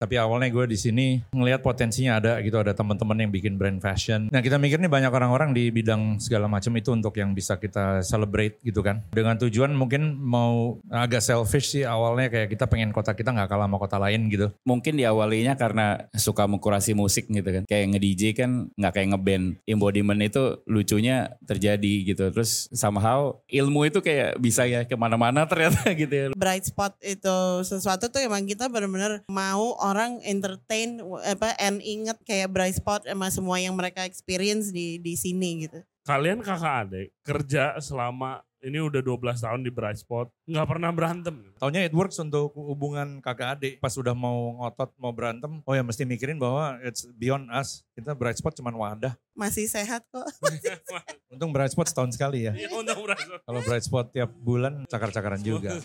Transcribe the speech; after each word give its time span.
Tapi 0.00 0.16
awalnya 0.16 0.48
gue 0.48 0.64
di 0.64 0.80
sini 0.80 1.20
ngelihat 1.28 1.60
potensinya 1.60 2.16
ada 2.16 2.40
gitu, 2.40 2.56
ada 2.56 2.72
teman-teman 2.72 3.20
yang 3.20 3.28
bikin 3.28 3.60
brand 3.60 3.84
fashion. 3.84 4.32
Nah 4.32 4.40
kita 4.40 4.56
mikir 4.56 4.80
nih 4.80 4.88
banyak 4.88 5.12
orang-orang 5.12 5.52
di 5.52 5.68
bidang 5.68 6.16
segala 6.16 6.48
macam 6.48 6.72
itu 6.80 6.88
untuk 6.88 7.12
yang 7.20 7.36
bisa 7.36 7.60
kita 7.60 8.00
celebrate 8.00 8.56
gitu 8.64 8.80
kan. 8.80 9.04
Dengan 9.12 9.36
tujuan 9.36 9.76
mungkin 9.76 10.16
mau 10.16 10.80
agak 10.88 11.20
selfish 11.20 11.76
sih 11.76 11.84
awalnya 11.84 12.32
kayak 12.32 12.48
kita 12.48 12.64
pengen 12.64 12.96
kota 12.96 13.12
kita 13.12 13.28
nggak 13.36 13.52
kalah 13.52 13.68
sama 13.68 13.76
kota 13.76 14.00
lain 14.00 14.32
gitu. 14.32 14.48
Mungkin 14.64 14.96
diawalinya 14.96 15.60
karena 15.60 16.08
suka 16.16 16.48
mengkurasi 16.48 16.96
musik 16.96 17.28
gitu 17.28 17.60
kan. 17.60 17.68
Kayak 17.68 17.92
nge-DJ 17.92 18.22
kan 18.32 18.72
nggak 18.80 18.92
kayak 18.96 19.08
ngeband. 19.12 19.44
Embodiment 19.68 20.20
itu 20.24 20.64
lucunya 20.64 21.36
terjadi 21.44 22.08
gitu. 22.08 22.32
Terus 22.32 22.72
somehow 22.72 23.36
ilmu 23.52 23.92
itu 23.92 24.00
kayak 24.00 24.40
bisa 24.40 24.64
ya 24.64 24.88
ke 24.88 24.96
mana-mana 24.96 25.44
ternyata 25.44 25.92
gitu 26.00 26.14
ya. 26.14 26.26
bright 26.32 26.64
spot 26.64 26.96
itu 27.04 27.38
sesuatu 27.68 28.08
tuh 28.08 28.24
emang 28.24 28.48
kita 28.48 28.72
benar-benar 28.72 29.20
mau 29.28 29.76
orang 29.90 30.22
entertain 30.22 31.02
apa 31.26 31.58
and 31.58 31.82
inget 31.82 32.18
kayak 32.22 32.54
bright 32.54 32.78
spot 32.78 33.02
sama 33.02 33.26
semua 33.34 33.58
yang 33.58 33.74
mereka 33.74 34.06
experience 34.06 34.70
di 34.70 35.02
di 35.02 35.18
sini 35.18 35.66
gitu. 35.66 35.82
Kalian 36.06 36.40
kakak 36.40 36.74
adik 36.86 37.08
kerja 37.26 37.76
selama 37.82 38.40
ini 38.60 38.76
udah 38.76 39.00
12 39.00 39.40
tahun 39.40 39.60
di 39.64 39.72
Bright 39.72 40.04
Spot, 40.04 40.28
nggak 40.44 40.68
pernah 40.68 40.92
berantem. 40.92 41.36
Taunya 41.56 41.80
it 41.80 41.96
works 41.96 42.20
untuk 42.20 42.52
hubungan 42.52 43.24
kakak 43.24 43.56
adik. 43.56 43.72
Pas 43.80 43.92
udah 43.96 44.12
mau 44.12 44.60
ngotot, 44.60 44.92
mau 45.00 45.12
berantem, 45.16 45.64
oh 45.64 45.72
ya 45.72 45.80
mesti 45.80 46.04
mikirin 46.04 46.36
bahwa 46.36 46.76
it's 46.84 47.08
beyond 47.16 47.48
us. 47.48 47.84
Kita 47.96 48.12
bright 48.12 48.36
spot 48.36 48.52
cuman 48.60 48.76
wadah. 48.76 49.16
Masih 49.32 49.64
sehat 49.64 50.04
kok. 50.12 50.28
Untung 51.32 51.56
bright 51.56 51.72
spot 51.72 51.88
setahun 51.88 52.12
sekali 52.12 52.48
ya. 52.48 52.52
Iya 52.52 52.68
untuk 52.76 53.00
Bright 53.00 53.24
Spot. 53.24 53.40
Kalau 53.48 53.60
bright 53.64 53.84
spot 53.84 54.06
tiap 54.12 54.30
bulan 54.36 54.84
cakar-cakaran 54.92 55.40
juga. 55.40 55.80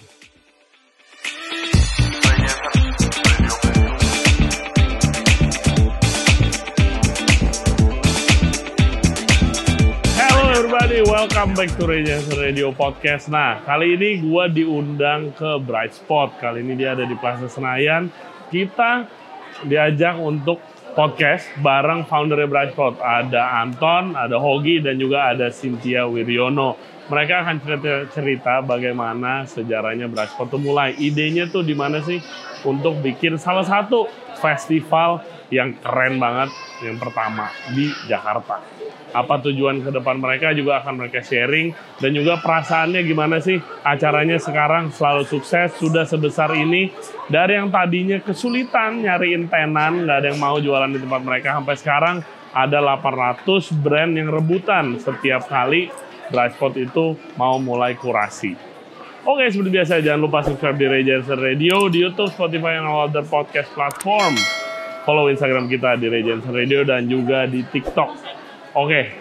Everybody, 10.86 11.10
welcome 11.10 11.58
back 11.58 11.74
to 11.82 11.90
Radiance 11.90 12.30
Radio 12.38 12.70
Podcast. 12.70 13.26
Nah, 13.34 13.58
kali 13.66 13.98
ini 13.98 14.22
gua 14.22 14.46
diundang 14.46 15.34
ke 15.34 15.58
Bright 15.66 15.98
Spot. 15.98 16.30
Kali 16.38 16.62
ini 16.62 16.78
dia 16.78 16.94
ada 16.94 17.10
di 17.10 17.18
Plaza 17.18 17.50
Senayan. 17.50 18.06
Kita 18.54 19.10
diajak 19.66 20.22
untuk 20.22 20.62
podcast 20.94 21.50
bareng 21.66 22.06
foundernya 22.06 22.46
Bright 22.46 22.78
Spot. 22.78 23.02
Ada 23.02 23.66
Anton, 23.66 24.14
ada 24.14 24.38
Hogi, 24.38 24.78
dan 24.78 25.02
juga 25.02 25.34
ada 25.34 25.50
Cynthia 25.50 26.06
Wiryono. 26.06 26.78
Mereka 27.06 27.46
akan 27.46 27.56
cerita-cerita 27.62 28.66
bagaimana 28.66 29.46
sejarahnya 29.46 30.10
Bright 30.10 30.34
Spot 30.34 30.50
itu 30.50 30.58
mulai. 30.58 30.98
Idenya 30.98 31.46
tuh 31.46 31.62
di 31.62 31.78
mana 31.78 32.02
sih? 32.02 32.18
Untuk 32.66 32.98
bikin 33.06 33.38
salah 33.38 33.62
satu 33.62 34.10
festival 34.42 35.22
yang 35.54 35.78
keren 35.78 36.18
banget 36.18 36.50
yang 36.82 36.98
pertama 36.98 37.54
di 37.78 37.94
Jakarta. 38.10 38.58
Apa 39.14 39.38
tujuan 39.38 39.86
ke 39.86 39.94
depan 39.94 40.18
mereka 40.18 40.50
juga 40.58 40.82
akan 40.82 41.06
mereka 41.06 41.22
sharing. 41.22 41.78
Dan 42.02 42.18
juga 42.18 42.42
perasaannya 42.42 43.06
gimana 43.06 43.38
sih 43.38 43.62
acaranya 43.86 44.42
sekarang 44.42 44.90
selalu 44.90 45.30
sukses 45.30 45.78
sudah 45.78 46.10
sebesar 46.10 46.58
ini. 46.58 46.90
Dari 47.30 47.54
yang 47.54 47.70
tadinya 47.70 48.18
kesulitan 48.18 49.06
nyariin 49.06 49.46
tenan 49.46 50.10
nggak 50.10 50.18
ada 50.26 50.28
yang 50.34 50.42
mau 50.42 50.58
jualan 50.58 50.90
di 50.90 50.98
tempat 50.98 51.22
mereka 51.22 51.54
sampai 51.62 51.76
sekarang 51.78 52.16
ada 52.50 52.82
800 52.82 53.46
brand 53.78 54.12
yang 54.18 54.34
rebutan 54.34 54.98
setiap 54.98 55.46
kali 55.46 55.92
Spot 56.32 56.74
itu 56.78 57.18
mau 57.38 57.58
mulai 57.62 57.94
kurasi. 57.98 58.58
Oke, 59.26 59.50
seperti 59.50 59.74
biasa 59.74 60.06
jangan 60.06 60.22
lupa 60.22 60.46
subscribe 60.46 60.78
di 60.78 60.86
Regency 60.86 61.34
Radio 61.34 61.90
di 61.90 62.06
YouTube, 62.06 62.30
Spotify, 62.30 62.78
and 62.78 62.86
all 62.86 63.10
other 63.10 63.26
podcast 63.26 63.74
platform. 63.74 64.38
Follow 65.02 65.34
Instagram 65.34 65.66
kita 65.66 65.98
di 65.98 66.10
Regency 66.10 66.50
Radio 66.54 66.86
dan 66.86 67.10
juga 67.10 67.50
di 67.50 67.66
TikTok. 67.66 68.10
Oke, 68.78 69.18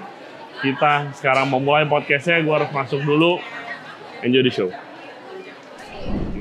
kita 0.60 1.08
sekarang 1.16 1.48
memulai 1.48 1.88
podcastnya. 1.88 2.44
Gue 2.44 2.52
harus 2.52 2.68
masuk 2.72 3.00
dulu. 3.00 3.40
Enjoy 4.20 4.44
the 4.44 4.52
show. 4.52 4.68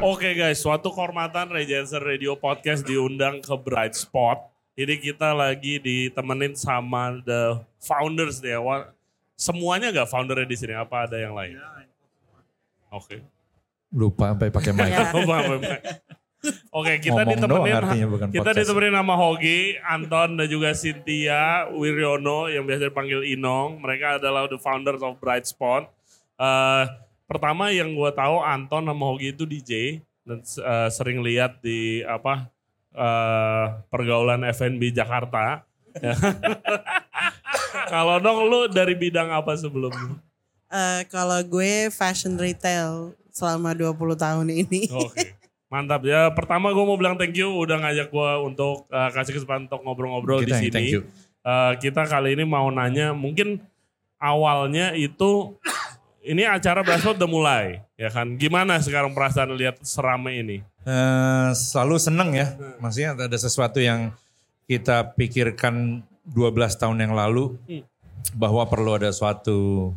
Oke 0.04 0.36
guys, 0.36 0.60
suatu 0.60 0.92
kehormatan 0.92 1.48
Regency 1.48 1.96
Radio 1.96 2.36
Podcast 2.36 2.84
diundang 2.84 3.40
ke 3.40 3.56
Bright 3.56 3.96
Spot. 3.96 4.52
Ini 4.76 5.00
kita 5.00 5.32
lagi 5.32 5.80
ditemenin 5.80 6.60
sama 6.60 7.16
the 7.24 7.64
founders 7.80 8.44
deh. 8.44 8.60
Semuanya 9.34 9.90
gak 9.90 10.10
foundernya 10.10 10.48
di 10.48 10.58
sini? 10.58 10.74
Apa 10.78 11.10
ada 11.10 11.18
yang 11.18 11.34
lain? 11.34 11.58
Oke. 12.94 13.26
Lupa 13.94 14.34
sampai 14.34 14.50
pakai 14.50 14.72
mic. 14.74 14.90
Oke, 16.76 17.00
kita 17.00 17.24
Ngomong 17.24 17.40
ditemenin 17.40 18.08
bukan 18.12 18.28
kita 18.28 18.52
podcast. 18.52 18.68
ditemenin 18.68 19.00
sama 19.00 19.16
Hogi, 19.16 19.80
Anton 19.80 20.36
dan 20.36 20.48
juga 20.52 20.76
Cynthia 20.76 21.72
Wiryono 21.72 22.52
yang 22.52 22.68
biasa 22.68 22.92
dipanggil 22.92 23.24
Inong. 23.32 23.80
Mereka 23.80 24.20
adalah 24.20 24.44
the 24.52 24.60
founders 24.60 25.00
of 25.00 25.16
Bright 25.24 25.48
Spot. 25.48 25.88
Eh, 26.36 26.84
pertama 27.32 27.72
yang 27.72 27.96
gue 27.96 28.12
tahu 28.12 28.44
Anton 28.44 28.84
sama 28.84 29.04
Hogi 29.08 29.32
itu 29.32 29.48
DJ 29.48 30.04
dan 30.28 30.44
eh, 30.44 30.90
sering 30.92 31.24
lihat 31.24 31.64
di 31.64 32.04
apa 32.04 32.52
eh, 32.92 33.66
pergaulan 33.88 34.44
F&B 34.44 34.92
Jakarta. 34.92 35.64
Kalau 37.94 38.16
dong 38.22 38.50
lu 38.50 38.60
dari 38.70 38.94
bidang 38.98 39.30
apa 39.30 39.54
sebelumnya? 39.58 40.18
Eh, 40.74 41.02
kalau 41.10 41.38
gue 41.46 41.94
fashion 41.94 42.34
retail 42.38 43.14
selama 43.30 43.74
20 43.78 43.94
tahun 44.18 44.48
ini. 44.50 44.90
Oke. 44.90 45.38
Mantap 45.74 46.06
ya. 46.06 46.30
Pertama 46.34 46.70
gue 46.70 46.86
mau 46.86 46.98
bilang 46.98 47.18
thank 47.18 47.34
you 47.34 47.50
udah 47.50 47.82
ngajak 47.82 48.14
gue 48.14 48.32
untuk 48.46 48.86
uh, 48.94 49.10
kasih 49.10 49.42
kesempatan 49.42 49.66
untuk 49.66 49.82
ngobrol-ngobrol 49.82 50.46
di 50.46 50.54
sini. 50.54 50.74
thank 50.74 50.94
you. 50.94 51.02
Uh, 51.42 51.74
kita 51.82 52.06
kali 52.06 52.38
ini 52.38 52.46
mau 52.46 52.70
nanya 52.70 53.12
mungkin 53.12 53.58
awalnya 54.22 54.94
itu 54.96 55.58
ini 56.24 56.48
acara 56.48 56.86
Braspot 56.86 57.20
udah 57.20 57.30
mulai 57.30 57.66
ya 58.00 58.08
kan. 58.14 58.38
Gimana 58.40 58.80
sekarang 58.80 59.12
perasaan 59.12 59.52
lihat 59.58 59.82
serame 59.84 60.40
ini? 60.40 60.58
Eh, 60.84 61.50
selalu 61.56 61.96
seneng 62.00 62.32
ya. 62.36 62.48
Maksudnya 62.80 63.16
ada 63.16 63.38
sesuatu 63.40 63.80
yang 63.80 64.12
kita 64.68 65.16
pikirkan 65.16 66.04
12 66.26 66.80
tahun 66.80 66.98
yang 67.04 67.14
lalu 67.14 67.60
Hmm. 67.68 67.84
bahwa 68.34 68.64
perlu 68.66 68.96
ada 68.96 69.12
suatu 69.12 69.92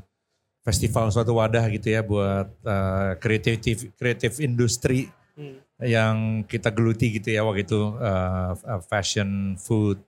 festival, 0.66 1.14
suatu 1.14 1.38
wadah 1.38 1.62
gitu 1.70 1.94
ya 1.94 2.02
buat 2.02 2.50
eh, 2.66 3.12
kreatif 3.22 3.94
kreatif 3.94 4.42
industri 4.42 5.06
Hmm. 5.38 5.60
yang 5.78 6.16
kita 6.48 6.72
geluti 6.72 7.20
gitu 7.20 7.28
ya 7.30 7.46
waktu 7.46 7.62
itu 7.62 7.80
eh, 8.00 8.50
fashion, 8.88 9.54
food, 9.54 10.00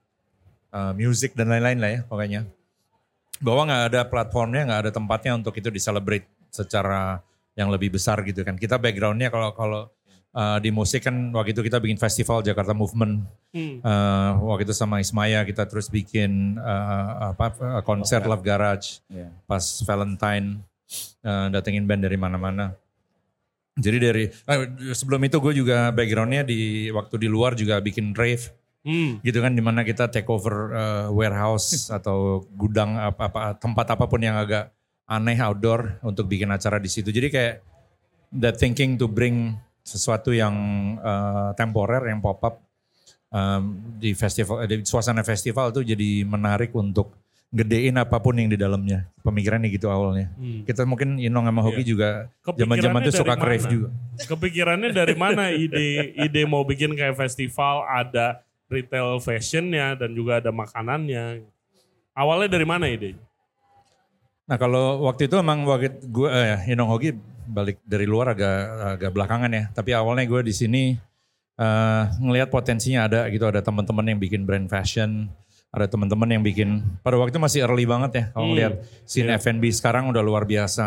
eh, 0.74 0.92
music 0.96 1.36
dan 1.38 1.52
lain-lain 1.52 1.78
lah 1.78 1.90
ya 1.94 2.00
pokoknya. 2.08 2.40
Bahwa 3.38 3.70
nggak 3.70 3.84
ada 3.94 4.00
platformnya, 4.10 4.66
nggak 4.66 4.80
ada 4.88 4.90
tempatnya 4.90 5.32
untuk 5.38 5.54
itu 5.54 5.70
diselebrate 5.70 6.26
secara 6.50 7.22
yang 7.54 7.70
lebih 7.70 7.94
besar 7.94 8.18
gitu 8.26 8.42
kan. 8.42 8.58
Kita 8.58 8.78
backgroundnya 8.82 9.30
kalau 9.30 9.54
kalau 9.54 9.82
Uh, 10.38 10.62
di 10.62 10.71
musik 10.71 11.03
kan 11.03 11.34
waktu 11.34 11.50
itu 11.50 11.66
kita 11.66 11.82
bikin 11.82 11.99
festival 11.99 12.47
Jakarta 12.47 12.71
Movement. 12.71 13.26
Hmm. 13.50 13.82
Uh, 13.82 14.54
waktu 14.54 14.71
itu 14.71 14.75
sama 14.76 15.03
Ismaya 15.03 15.43
kita 15.43 15.66
terus 15.66 15.91
bikin 15.91 16.54
uh, 16.62 17.34
apa 17.34 17.59
uh, 17.59 17.82
konser 17.82 18.22
Love 18.22 18.47
Garage 18.47 19.03
Iya. 19.10 19.34
pas 19.50 19.82
Valentine 19.82 20.62
uh, 21.27 21.50
datengin 21.50 21.91
band 21.91 22.06
dari 22.06 22.15
mana-mana. 22.15 22.71
Jadi 23.75 23.98
dari 23.98 24.25
uh, 24.31 24.94
sebelum 24.94 25.27
itu 25.27 25.43
gue 25.43 25.59
juga 25.59 25.91
backgroundnya 25.91 26.47
di 26.47 26.87
waktu 26.94 27.19
di 27.19 27.27
luar 27.27 27.59
juga 27.59 27.82
bikin 27.82 28.15
rave 28.15 28.54
Hmm. 28.87 29.19
gitu 29.27 29.43
kan 29.43 29.53
di 29.53 29.60
mana 29.60 29.82
kita 29.82 30.06
take 30.06 30.31
over 30.31 30.71
uh, 30.71 31.06
warehouse 31.10 31.91
atau 31.98 32.47
gudang 32.54 32.94
apa, 32.94 33.27
apa 33.27 33.41
tempat 33.59 33.98
apa 33.98 34.06
pun 34.06 34.22
yang 34.22 34.38
agak 34.38 34.71
aneh 35.03 35.34
outdoor 35.43 35.98
untuk 36.06 36.31
bikin 36.31 36.47
acara 36.54 36.78
di 36.78 36.87
situ. 36.87 37.10
Jadi 37.10 37.27
kayak 37.27 37.54
that 38.38 38.54
thinking 38.54 38.94
to 38.94 39.10
bring 39.10 39.59
sesuatu 39.88 40.37
yang 40.37 40.53
uh, 41.00 41.56
temporer 41.56 42.04
yang 42.12 42.21
pop 42.21 42.44
up 42.44 42.60
um, 43.32 43.81
di 43.97 44.12
festival 44.12 44.68
di 44.68 44.84
suasana 44.84 45.24
festival 45.24 45.72
tuh 45.72 45.84
jadi 45.84 46.28
menarik 46.28 46.77
untuk 46.77 47.16
gedein 47.48 47.97
apa 47.97 48.21
pun 48.21 48.36
yang 48.36 48.53
di 48.53 48.60
dalamnya. 48.60 49.09
Pemikirannya 49.24 49.72
gitu 49.72 49.89
awalnya. 49.89 50.28
Hmm. 50.36 50.68
Kita 50.68 50.84
mungkin 50.84 51.16
Inong 51.16 51.48
sama 51.48 51.65
Hoki 51.65 51.80
Iya. 51.80 51.89
juga 51.89 52.09
zaman-zaman 52.45 53.01
tuh 53.09 53.15
suka 53.16 53.34
crave 53.41 53.65
juga. 53.65 53.89
Kepikirannya 54.21 54.92
dari 54.92 55.16
mana 55.16 55.48
ide 55.48 56.12
ide 56.12 56.42
mau 56.45 56.60
bikin 56.68 56.92
kayak 56.92 57.16
festival 57.16 57.89
ada 57.89 58.45
retail 58.68 59.16
fashionnya 59.24 59.97
dan 59.97 60.12
juga 60.12 60.45
ada 60.45 60.53
makanannya. 60.53 61.48
Awalnya 62.12 62.48
dari 62.53 62.66
mana 62.68 62.84
idenya? 62.84 63.24
Nah 64.48 64.57
kalau 64.60 65.09
waktu 65.09 65.28
itu 65.28 65.36
emang 65.41 65.65
waktu 65.65 66.04
gue 66.04 66.28
eh, 66.28 66.72
Inong 66.72 66.89
Hoki 66.89 67.16
balik 67.48 67.80
dari 67.83 68.04
luar 68.04 68.36
agak 68.36 68.56
agak 69.00 69.10
belakangan 69.16 69.50
ya. 69.50 69.65
Tapi 69.72 69.91
awalnya 69.97 70.28
gue 70.28 70.41
di 70.45 70.54
sini 70.54 70.83
eh, 71.59 72.03
ngelihat 72.21 72.53
potensinya 72.53 73.09
ada 73.09 73.24
gitu. 73.33 73.48
Ada 73.48 73.65
teman-teman 73.65 74.04
yang 74.04 74.21
bikin 74.21 74.45
brand 74.45 74.68
fashion, 74.68 75.33
ada 75.72 75.89
teman-teman 75.89 76.28
yang 76.28 76.42
bikin. 76.45 76.84
Pada 77.00 77.16
waktu 77.16 77.34
itu 77.36 77.41
masih 77.41 77.60
early 77.65 77.89
banget 77.89 78.12
ya. 78.12 78.24
Kalau 78.36 78.45
Hmm, 78.47 78.53
ngelihat 78.54 78.72
scene 79.09 79.33
iya. 79.33 79.41
F&B 79.41 79.65
sekarang 79.72 80.12
udah 80.12 80.21
luar 80.21 80.45
biasa 80.45 80.84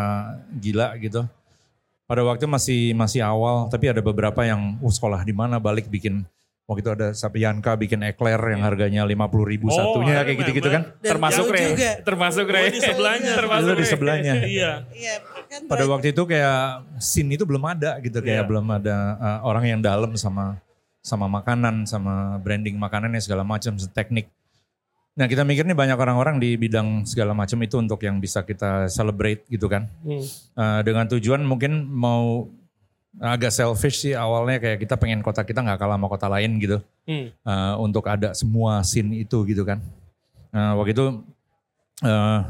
gila 0.62 0.94
gitu. 1.02 1.26
Pada 2.06 2.22
waktu 2.26 2.44
masih 2.44 2.92
masih 2.92 3.24
awal, 3.24 3.70
tapi 3.72 3.88
ada 3.88 4.04
beberapa 4.04 4.44
yang 4.44 4.76
uh, 4.82 4.92
sekolah 4.92 5.22
di 5.24 5.32
mana 5.32 5.56
balik 5.56 5.88
bikin 5.88 6.26
Waktu 6.62 6.80
itu 6.86 6.90
ada 6.94 7.08
Sapianka 7.10 7.74
bikin 7.74 8.06
eclair 8.06 8.38
yang 8.38 8.62
harganya 8.62 9.02
50 9.02 9.18
ribu 9.50 9.66
Oh, 9.66 9.74
satunya 9.74 10.22
kayak 10.22 10.38
gitu-gitu 10.46 10.68
kan. 10.70 10.82
Dan 11.02 11.10
termasuk 11.18 11.44
juga. 11.50 11.90
Termasuk 12.06 12.46
Oh, 12.46 12.54
Ray. 12.54 12.70
di 12.70 12.80
sebelahnya. 12.80 13.32
termasuk 13.34 13.66
Itu 13.66 13.74
di 13.74 13.86
sebelahnya. 13.86 14.34
Iya. 14.56 14.72
Iya, 14.94 15.14
kan 15.50 15.60
Pada 15.66 15.84
waktu 15.90 16.14
itu 16.14 16.22
kayak 16.22 16.62
scene 17.02 17.34
itu 17.34 17.42
belum 17.42 17.66
ada 17.66 17.98
gitu 17.98 18.22
kayak 18.22 18.46
Iya. 18.46 18.48
belum 18.48 18.66
ada 18.78 18.96
uh, 19.18 19.38
orang 19.42 19.64
yang 19.74 19.80
dalam 19.82 20.14
sama 20.14 20.62
sama 21.02 21.26
makanan 21.26 21.82
sama 21.82 22.38
branding 22.38 22.78
makanannya 22.78 23.18
segala 23.18 23.42
macam 23.42 23.74
teknik. 23.74 24.30
Nah 25.12 25.26
kita 25.26 25.42
mikir 25.42 25.66
nih 25.66 25.76
banyak 25.76 25.98
orang-orang 25.98 26.40
di 26.40 26.54
bidang 26.56 27.04
segala 27.04 27.34
macam 27.36 27.58
itu 27.60 27.76
untuk 27.76 28.00
yang 28.00 28.16
bisa 28.16 28.46
kita 28.46 28.86
celebrate 28.86 29.42
gitu 29.50 29.66
kan. 29.66 29.90
Hmm. 30.06 30.22
Uh, 30.54 30.80
dengan 30.86 31.10
tujuan 31.10 31.42
mungkin 31.42 31.84
mau 31.84 32.46
agak 33.20 33.52
selfish 33.52 34.08
sih 34.08 34.16
awalnya 34.16 34.56
kayak 34.56 34.78
kita 34.80 34.96
pengen 34.96 35.20
kota 35.20 35.44
kita 35.44 35.60
nggak 35.60 35.76
kalah 35.76 36.00
sama 36.00 36.08
kota 36.08 36.26
lain 36.32 36.56
gitu 36.56 36.78
Hmm. 37.02 37.34
uh, 37.42 37.74
untuk 37.82 38.06
ada 38.06 38.30
semua 38.30 38.78
scene 38.86 39.26
itu 39.26 39.42
gitu 39.42 39.66
kan. 39.66 39.82
Nah, 40.54 40.78
waktu 40.78 40.94
itu 40.94 41.18
uh, 42.06 42.40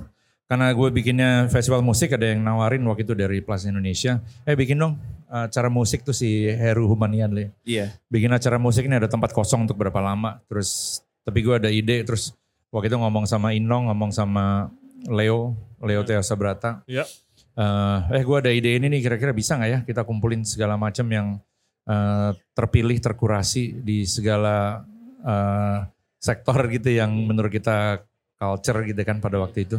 karena 0.44 0.66
gue 0.76 0.88
bikinnya 0.92 1.48
festival 1.48 1.80
musik 1.80 2.12
ada 2.12 2.36
yang 2.36 2.44
nawarin 2.44 2.84
waktu 2.84 3.08
itu 3.08 3.16
dari 3.16 3.40
Plus 3.40 3.64
Indonesia, 3.64 4.20
eh 4.44 4.52
bikin 4.52 4.76
dong 4.76 5.00
acara 5.32 5.72
musik 5.72 6.04
tuh 6.04 6.12
si 6.12 6.44
Heru 6.44 6.84
Humanian 6.92 7.32
Le. 7.32 7.56
Iya. 7.64 7.96
Bikin 8.12 8.28
acara 8.28 8.60
musik 8.60 8.84
ini 8.84 9.00
ada 9.00 9.08
tempat 9.08 9.32
kosong 9.32 9.64
untuk 9.64 9.80
berapa 9.80 9.96
lama. 10.04 10.44
Terus 10.44 11.00
tapi 11.24 11.40
gue 11.40 11.56
ada 11.56 11.72
ide 11.72 12.04
terus 12.04 12.36
waktu 12.68 12.92
itu 12.92 13.00
ngomong 13.00 13.24
sama 13.24 13.56
Inong, 13.56 13.88
ngomong 13.88 14.12
sama 14.12 14.68
Leo, 15.08 15.56
Leo 15.80 16.04
Teo 16.04 16.20
Sabrata. 16.20 16.84
Iya. 16.84 17.08
Eh, 17.52 17.98
eh 18.16 18.22
gue 18.24 18.36
ada 18.36 18.48
ide 18.48 18.80
ini 18.80 18.88
nih 18.88 19.00
kira-kira 19.04 19.36
bisa 19.36 19.60
nggak 19.60 19.70
ya 19.70 19.78
kita 19.84 20.08
kumpulin 20.08 20.40
segala 20.40 20.80
macam 20.80 21.04
yang 21.12 21.36
eh, 21.84 22.30
terpilih 22.56 22.96
terkurasi 22.96 23.84
di 23.84 24.08
segala 24.08 24.80
eh, 25.20 25.78
sektor 26.16 26.56
gitu 26.72 26.88
yang 26.88 27.12
menurut 27.12 27.52
kita 27.52 28.00
culture 28.40 28.88
gitu 28.88 29.02
kan 29.04 29.20
pada 29.20 29.36
waktu 29.36 29.68
itu 29.68 29.78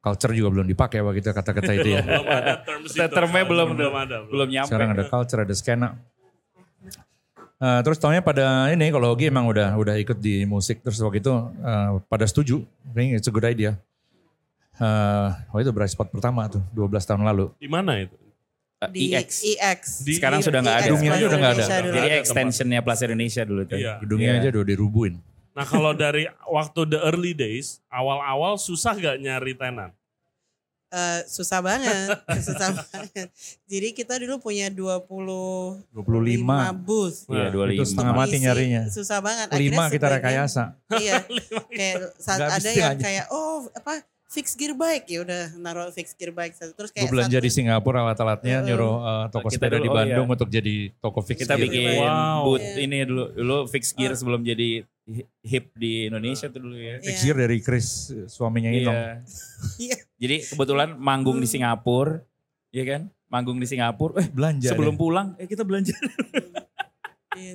culture 0.00 0.32
juga 0.32 0.48
belum 0.56 0.66
dipakai 0.72 1.04
waktu 1.04 1.20
itu 1.20 1.30
kata-kata 1.36 1.72
itu 1.76 1.88
ya 1.98 2.02
Belum 2.08 2.26
ada 2.32 2.54
terms 2.64 2.90
itu. 2.94 3.02
Termnya 3.02 3.44
belum 3.44 3.68
belum 3.76 3.94
ada. 3.94 4.16
belum 4.24 4.48
nyampe. 4.48 4.68
sekarang 4.72 4.88
ada 4.96 5.04
culture 5.04 5.40
ada 5.44 5.54
skena 5.54 5.88
Eh, 7.56 7.80
terus 7.80 7.96
tahunya 7.96 8.20
pada 8.20 8.68
ini 8.68 8.92
kalau 8.92 9.16
Ogi 9.16 9.32
emang 9.32 9.48
udah 9.48 9.80
udah 9.80 9.96
ikut 9.96 10.20
di 10.20 10.44
musik 10.44 10.84
terus 10.84 11.00
waktu 11.00 11.24
itu 11.24 11.32
eh, 11.64 11.88
pada 12.04 12.28
setuju 12.28 12.60
I 12.60 12.92
think 12.92 13.08
it's 13.16 13.28
a 13.28 13.32
good 13.32 13.48
idea 13.48 13.80
Eh, 14.76 15.28
waktu 15.48 15.62
itu 15.62 15.72
Bright 15.72 15.88
Spot 15.88 16.04
pertama 16.06 16.44
tuh 16.46 16.60
12 16.70 17.00
tahun 17.02 17.24
lalu 17.24 17.48
Di 17.56 17.64
mana 17.66 17.96
itu? 17.96 18.12
di 18.86 19.08
EX. 19.08 19.40
EX. 19.42 19.80
Di- 20.00 20.14
Sekarang 20.14 20.40
sudah 20.40 20.60
nggak 20.60 20.76
ada. 20.76 20.84
Gedungnya 20.86 21.10
aja 21.12 21.24
udah 21.26 21.38
nggak 21.38 21.54
ada. 21.54 21.64
Dulu. 21.80 21.94
Jadi 21.96 22.08
extensionnya 22.18 22.80
Plus 22.80 23.00
Indonesia 23.00 23.42
dulu 23.42 23.62
tuh. 23.64 23.78
Iya. 23.78 23.94
gedungnya 23.98 24.30
Iya. 24.30 24.38
aja 24.38 24.48
udah 24.52 24.66
dirubuhin 24.66 25.14
Nah 25.50 25.64
kalau 25.64 25.90
dari 25.90 26.28
waktu 26.44 26.80
the 26.86 27.00
early 27.02 27.32
days, 27.32 27.80
awal-awal 27.88 28.54
susah 28.56 28.92
gak 28.92 29.16
nyari 29.16 29.56
tenan? 29.56 29.88
Eh, 30.86 31.20
susah 31.26 31.58
banget, 31.58 32.12
susah 32.46 32.70
banget. 32.70 33.32
Jadi 33.64 33.88
kita 33.90 34.20
dulu 34.20 34.36
punya 34.38 34.68
20 34.68 35.08
25 35.90 36.76
booth. 36.76 37.24
Iya, 37.26 37.48
Nah, 37.48 37.50
25. 37.50 37.72
itu 37.72 37.84
setengah 37.86 38.12
mati 38.14 38.36
nyarinya 38.38 38.82
Susah 38.86 39.18
banget. 39.18 39.46
lima 39.48 39.56
Akhirnya 39.56 39.80
kita 39.88 39.96
sebagian- 40.04 40.14
rekayasa 40.14 40.62
Iya. 40.94 41.14
kayak 41.74 41.96
saat 42.16 42.40
ada 42.52 42.70
yang 42.70 42.92
aja. 42.92 43.00
kayak 43.00 43.24
oh 43.30 43.66
apa 43.72 43.92
fix 44.26 44.52
gear 44.52 44.74
bike 44.74 45.06
ya 45.06 45.22
udah 45.22 45.54
naruh 45.56 45.88
fix 45.88 46.10
gear 46.12 46.30
bike 46.30 46.50
satu 46.52 46.74
terus 46.74 46.90
gue 46.90 46.98
kayak 46.98 47.08
belanja 47.08 47.30
satu- 47.32 47.46
di 47.46 47.50
Singapura 47.52 48.02
alat-alatnya 48.02 48.58
Heeh. 48.58 48.66
nyuruh 48.66 48.94
uh, 48.98 49.24
toko 49.28 49.46
Kita 49.46 49.54
sepeda 49.56 49.76
dulu, 49.76 49.82
di 49.82 49.88
oh 49.88 49.94
Bandung 49.94 50.26
iya. 50.26 50.34
untuk 50.34 50.48
jadi 50.48 50.74
toko 50.96 51.18
fix 51.20 51.38
Kita 51.38 51.54
gear. 51.54 51.62
bikin 51.62 51.82
Wow. 51.96 52.38
boot 52.44 52.60
Iya. 52.60 52.74
ini 52.80 52.96
dulu. 53.02 53.24
Dulu 53.32 53.56
fix 53.66 53.82
gear 53.92 54.12
sebelum 54.12 54.42
jadi 54.42 54.82
hip 55.40 55.70
di 55.72 56.06
Indonesia 56.06 56.46
tuh 56.46 56.58
dulu 56.60 56.74
ya. 56.74 56.98
Fix 56.98 57.16
Iya. 57.16 57.24
gear 57.24 57.36
dari 57.40 57.58
Chris 57.60 57.86
suaminya 58.26 58.68
Inong 58.68 59.22
Iya. 59.78 59.96
Jadi 60.16 60.36
kebetulan 60.44 60.88
manggung 60.96 61.38
di 61.38 61.46
Singapura, 61.46 62.18
ya 62.68 62.82
kan? 62.84 63.02
Manggung 63.26 63.56
di 63.56 63.64
Singapura. 63.64 64.18
Eh, 64.18 64.26
belanja 64.28 64.70
sebelum 64.70 64.94
deh. 64.94 64.98
pulang, 64.98 65.28
eh 65.36 65.44
kita 65.44 65.62
belanja. 65.62 65.94
Iya. 67.32 67.54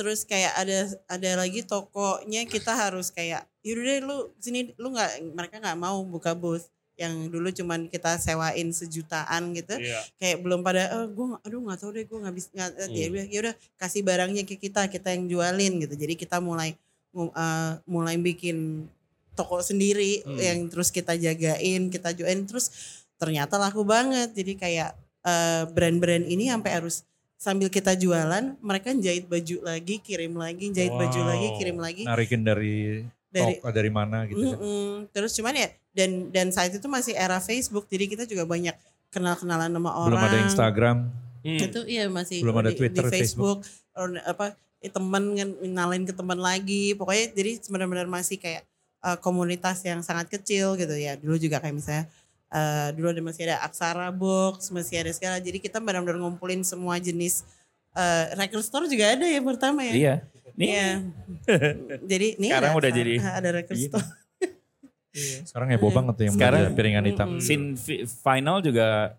Terus 0.00 0.24
kayak 0.24 0.56
ada 0.56 0.78
ada 1.06 1.30
lagi 1.36 1.60
tokonya 1.60 2.48
kita 2.48 2.72
harus 2.72 3.08
kayak 3.08 3.44
yaudah 3.60 3.84
deh 3.84 4.00
lu 4.00 4.16
sini 4.38 4.72
lu 4.74 4.88
nggak 4.90 5.10
mereka 5.30 5.60
nggak 5.60 5.76
mau 5.76 6.00
buka 6.02 6.32
booth 6.32 6.64
yang 6.96 7.28
dulu 7.28 7.48
cuman 7.50 7.84
kita 7.86 8.16
sewain 8.16 8.68
sejutaan 8.70 9.52
gitu 9.52 9.72
Iya. 9.72 10.00
kayak 10.16 10.40
belum 10.40 10.60
pada 10.60 10.88
eh 10.90 11.06
gue 11.06 11.26
aduh 11.38 11.60
nggak 11.62 11.78
tahu 11.78 11.90
deh 11.90 12.04
gue 12.04 12.18
nggak 12.18 12.34
bisa 12.34 12.48
nggak 12.50 12.70
Hmm. 12.78 12.92
ya 12.94 13.06
udah 13.06 13.24
ya 13.26 13.38
udah 13.42 13.54
kasih 13.76 14.00
barangnya 14.00 14.42
ke 14.42 14.56
kita 14.58 14.84
kita 14.86 15.08
yang 15.10 15.24
jualin 15.26 15.72
gitu 15.78 15.92
jadi 15.94 16.14
kita 16.14 16.40
mulai 16.40 16.76
mu- 17.10 17.28
eh, 17.30 17.72
mulai 17.84 18.16
bikin 18.16 18.88
toko 19.32 19.60
sendiri 19.60 20.20
Hmm. 20.22 20.36
yang 20.36 20.58
terus 20.66 20.88
kita 20.88 21.12
jagain 21.14 21.88
kita 21.88 22.12
jualin 22.12 22.44
terus 22.44 22.68
ternyata 23.16 23.56
laku 23.56 23.80
banget 23.82 24.32
jadi 24.32 24.52
kayak 24.54 24.90
eh, 25.20 25.64
brand-brand 25.66 26.24
ini 26.26 26.48
sampai 26.48 26.72
harus 26.74 27.04
sambil 27.40 27.72
kita 27.72 27.96
jualan 27.96 28.52
mereka 28.60 28.92
jahit 28.92 29.24
baju 29.24 29.64
lagi 29.64 29.96
kirim 29.98 30.36
lagi 30.36 30.68
jahit 30.70 30.92
baju 30.92 31.18
Wow. 31.18 31.28
lagi 31.32 31.48
kirim 31.56 31.76
lagi 31.80 32.02
narikin 32.04 32.44
dari 32.44 33.00
dari 33.32 33.56
toko 33.56 33.72
dari 33.72 33.88
mana 33.88 34.28
gitu 34.28 34.36
kan. 34.36 34.60
Mm-mm. 34.60 35.08
terus 35.08 35.32
cuman 35.32 35.56
ya 35.56 35.68
dan 35.90 36.28
dan 36.28 36.46
saat 36.52 36.68
itu 36.70 36.84
masih 36.84 37.16
era 37.16 37.40
Facebook 37.40 37.88
jadi 37.88 38.04
kita 38.06 38.24
juga 38.28 38.44
banyak 38.44 38.76
kenal-kenalan 39.08 39.72
sama 39.72 39.90
orang 39.90 40.12
belum 40.12 40.22
ada 40.22 40.38
Instagram 40.44 40.98
Hmm. 41.40 41.56
itu 41.56 41.80
iya 41.88 42.04
masih 42.04 42.44
Belum 42.44 42.60
ada 42.60 42.68
di, 42.68 42.76
Twitter, 42.76 43.00
di 43.00 43.16
Facebook, 43.16 43.64
or 43.96 44.12
apa 44.28 44.52
eh, 44.76 44.92
temen 44.92 45.32
kan 45.32 45.48
ngenalin 45.56 46.04
ke 46.04 46.12
teman 46.12 46.36
lagi 46.36 46.92
pokoknya 46.92 47.32
jadi 47.32 47.64
benar-benar 47.64 48.04
masih 48.04 48.36
kayak 48.36 48.68
eh, 49.00 49.18
komunitas 49.24 49.80
yang 49.88 50.04
sangat 50.04 50.28
kecil 50.28 50.76
gitu 50.76 50.92
ya 50.92 51.16
dulu 51.16 51.40
juga 51.40 51.56
kayak 51.56 51.72
misalnya 51.72 52.04
eh, 52.50 52.88
dulu 52.92 53.06
ada 53.08 53.20
masih 53.20 53.42
ada 53.44 53.56
Aksara 53.60 54.10
Box 54.10 54.68
masih 54.68 54.98
ada 54.98 55.10
segala 55.10 55.38
jadi 55.38 55.56
kita 55.56 55.78
benar-benar 55.78 56.18
ngumpulin 56.18 56.60
semua 56.60 56.98
jenis 56.98 57.42
eh, 57.92 58.34
record 58.34 58.60
store 58.60 58.86
juga 58.86 59.12
ada 59.12 59.24
ya 59.24 59.40
pertama 59.40 59.82
ya 59.82 59.92
Iya. 59.92 60.14
Nih, 60.52 60.68
Iya. 60.68 60.88
jadi 62.10 62.26
nih 62.36 62.50
Sekarang 62.50 62.70
ada, 62.70 62.78
udah 62.78 62.90
jadi- 62.92 63.18
ada 63.18 63.48
record 63.50 63.76
Iya. 63.76 63.88
store 63.88 64.06
sekarang 65.42 65.68
heboh 65.70 65.90
banget 65.90 66.14
tuh 66.14 66.24
yang 66.24 66.36
Sekarang- 66.36 66.70
piringan 66.72 67.04
hitam 67.04 67.28
Mm-mm. 67.32 67.42
scene 67.42 67.74
fi- 67.74 68.06
final 68.06 68.58
juga 68.60 69.18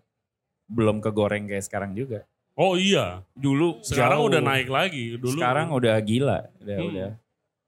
belum 0.64 1.00
kegoreng 1.00 1.44
kayak 1.44 1.60
sekarang 1.62 1.92
juga. 1.92 2.24
Oh 2.52 2.76
iya, 2.76 3.20
Dulu 3.34 3.80
sekarang 3.80 4.18
jauh. 4.18 4.28
udah 4.28 4.40
naik 4.40 4.68
lagi. 4.68 5.16
Dulu 5.16 5.36
Sekarang 5.36 5.68
udah 5.68 5.92
gila. 6.00 6.48
Udah, 6.58 6.76
Hmm. 6.76 6.88
udah. 6.88 7.10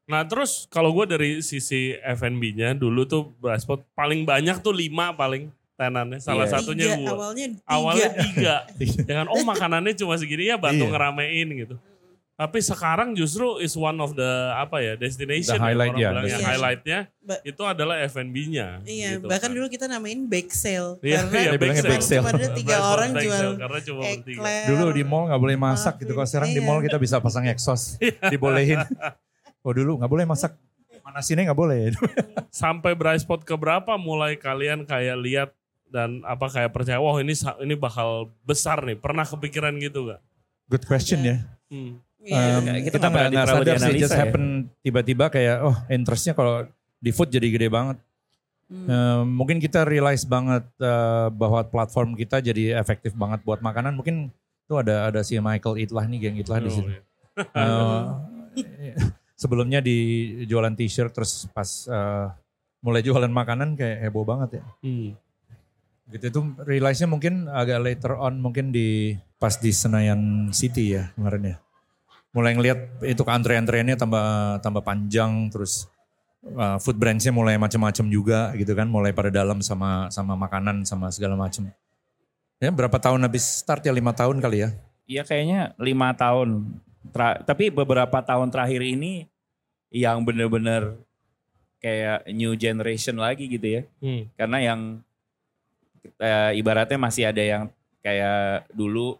Nah 0.05 0.21
terus 0.23 0.69
kalau 0.69 0.93
gue 0.93 1.07
dari 1.09 1.31
sisi 1.41 1.97
F&B-nya 1.97 2.73
dulu 2.73 3.05
tuh 3.05 3.33
Braspot 3.35 3.81
paling 3.93 4.23
banyak 4.23 4.61
tuh 4.61 4.71
lima 4.71 5.11
paling 5.11 5.49
tenannya. 5.75 6.21
Salah 6.21 6.45
Iya. 6.45 6.53
satunya 6.55 6.87
gue. 6.93 7.09
awalnya 7.09 7.47
tiga 7.51 7.65
Awalnya 7.67 8.09
tiga. 8.15 8.55
Jangan 9.09 9.27
oh 9.29 9.43
makanannya 9.43 9.93
cuma 9.95 10.15
segini 10.15 10.47
ya 10.47 10.57
bantu 10.57 10.85
Iya. 10.85 10.93
ngeramein 10.93 11.49
gitu. 11.59 11.77
Tapi 12.35 12.59
sekarang 12.59 13.15
justru 13.15 13.63
is 13.63 13.73
one 13.73 13.95
of 13.97 14.13
the 14.13 14.27
apa 14.53 14.83
ya 14.83 14.93
destination 14.95 15.55
The 15.55 15.63
highlight, 15.63 15.95
ya, 15.95 15.95
orang 15.95 15.95
ya, 15.95 16.09
bilang. 16.11 16.15
Yang 16.15 16.27
destination. 16.27 16.51
highlightnya 16.51 16.99
Ba- 17.23 17.43
itu 17.43 17.63
adalah 17.65 17.97
F&B-nya. 18.05 18.67
Iya, 18.83 19.09
gitu 19.15 19.27
bahkan 19.27 19.49
kan. 19.49 19.55
dulu 19.55 19.67
kita 19.69 19.87
namain 19.87 20.21
bake 20.21 20.51
sale 20.51 20.99
Iya, 20.99 21.23
karena 21.23 21.39
iya, 21.39 21.51
bilangnya 21.55 21.85
bake 21.87 22.03
sale. 22.03 22.21
cuma 22.21 22.31
ada 22.35 22.49
tiga 22.53 22.77
orang 22.85 23.11
jual 23.15 23.39
sale, 23.39 23.55
karena 23.57 23.79
cuma 23.81 24.03
dulu 24.67 24.85
di 24.91 25.03
mall 25.03 25.25
nggak 25.27 25.41
boleh 25.41 25.57
masak 25.57 25.95
gitu 25.97 26.13
kalau 26.13 26.27
sekarang 26.27 26.51
di 26.51 26.59
Iya. 26.59 26.67
mall 26.67 26.83
kita 26.83 26.99
bisa 26.99 27.17
pasang 27.19 27.47
exhaust 27.47 28.03
dibolehin 28.29 28.83
oh 29.65 29.73
dulu 29.73 29.97
nggak 29.97 30.09
boleh 30.09 30.25
masak 30.25 30.53
manasinnya 31.01 31.49
nggak 31.49 31.59
boleh 31.59 31.91
Sampai 32.55 32.93
Braspot 32.93 33.43
ke 33.43 33.53
berapa 33.53 33.97
mulai 33.97 34.37
kalian 34.37 34.85
kayak 34.85 35.17
lihat 35.19 35.51
dan 35.87 36.23
apa 36.23 36.49
kayak 36.49 36.71
percaya 36.71 36.97
wah 36.97 37.19
ini 37.19 37.33
ini 37.61 37.75
bakal 37.75 38.09
besar 38.43 38.83
nih. 38.83 38.95
Pernah 38.95 39.25
kepikiran 39.25 39.75
gitu 39.77 40.09
gak? 40.09 40.21
good 40.65 40.85
question 40.85 41.21
ya 41.21 41.37
Hmm. 41.67 42.01
Iya, 42.19 42.41
Um, 42.57 42.65
Kita 42.81 42.97
kita 42.97 43.07
nggak 43.07 43.27
nggak 43.31 43.47
sadar 43.47 43.77
sih 43.79 43.99
just 43.99 44.13
ya. 44.13 44.21
happen 44.23 44.45
tiba-tiba 44.81 45.29
kayak 45.29 45.61
oh 45.61 45.77
interestnya 45.87 46.33
kalau 46.33 46.65
di 46.97 47.11
food 47.11 47.29
jadi 47.29 47.49
gede 47.49 47.69
banget 47.69 47.99
Hmm. 48.65 48.89
Um, 48.89 49.25
mungkin 49.37 49.61
kita 49.61 49.85
realize 49.85 50.25
banget 50.25 50.65
uh, 50.81 51.29
bahwa 51.29 51.61
platform 51.63 52.17
kita 52.17 52.41
jadi 52.41 52.73
efektif 52.75 53.13
banget 53.13 53.45
buat 53.45 53.61
makanan 53.61 53.93
mungkin 53.93 54.33
tuh 54.65 54.81
ada 54.81 55.05
ada 55.05 55.21
si 55.21 55.37
Michael 55.37 55.77
Itlah 55.79 56.09
nih 56.09 56.19
geng 56.19 56.37
Itlah 56.39 56.59
di 56.59 56.73
Oh, 56.73 56.75
sini 56.75 56.97
iya. 56.97 57.01
Uh, 57.53 58.25
sebelumnya 59.45 59.85
di 59.85 59.97
jualan 60.49 60.73
t-shirt 60.73 61.13
terus 61.13 61.45
pas 61.53 61.69
uh, 61.93 62.33
mulai 62.81 63.05
jualan 63.05 63.29
makanan 63.29 63.77
kayak 63.77 64.09
heboh 64.09 64.25
banget 64.25 64.61
ya. 64.61 64.65
Hmm. 64.81 65.13
gitu 66.05 66.25
itu 66.29 66.41
realize-nya 66.69 67.09
mungkin 67.09 67.49
agak 67.49 67.81
later 67.81 68.13
on 68.21 68.37
mungkin 68.37 68.69
di 68.69 69.17
pas 69.41 69.57
di 69.57 69.73
Senayan 69.73 70.53
City 70.53 70.97
ya 70.97 71.13
kemarin 71.17 71.53
ya. 71.53 71.57
Mulai 72.33 72.53
ngelihat 72.57 72.81
itu 73.05 73.25
antrean-antreannya 73.25 73.97
tambah 73.97 74.27
tambah 74.61 74.85
panjang 74.85 75.49
terus 75.49 75.89
uh, 76.45 76.77
food 76.77 77.01
brands-nya 77.01 77.33
mulai 77.33 77.57
macam-macam 77.57 78.05
juga 78.09 78.53
gitu 78.53 78.73
kan 78.77 78.85
mulai 78.85 79.17
pada 79.17 79.33
dalam 79.33 79.65
sama 79.65 80.13
sama 80.13 80.37
makanan 80.37 80.85
sama 80.85 81.09
segala 81.09 81.41
macam 81.41 81.73
ya 82.61 82.71
berapa 82.73 82.97
tahun 82.97 83.21
habis 83.25 83.45
start 83.65 83.85
ya? 83.85 83.93
Lima 83.93 84.17
tahun 84.17 84.41
kali 84.41 84.65
ya? 84.65 84.71
Iya 85.05 85.23
kayaknya 85.25 85.77
lima 85.77 86.17
tahun. 86.17 86.81
Tra- 87.13 87.45
tapi 87.45 87.69
beberapa 87.69 88.25
tahun 88.25 88.49
terakhir 88.49 88.81
ini 88.81 89.29
yang 89.95 90.27
bener-bener 90.27 90.99
kayak 91.79 92.27
new 92.35 92.59
generation 92.59 93.15
lagi 93.15 93.47
gitu 93.47 93.79
ya. 93.79 93.83
Hmm. 94.03 94.27
Karena 94.35 94.59
yang 94.59 94.81
eh, 96.19 96.59
ibaratnya 96.59 96.99
masih 96.99 97.31
ada 97.31 97.39
yang 97.39 97.63
kayak 98.03 98.67
dulu 98.75 99.17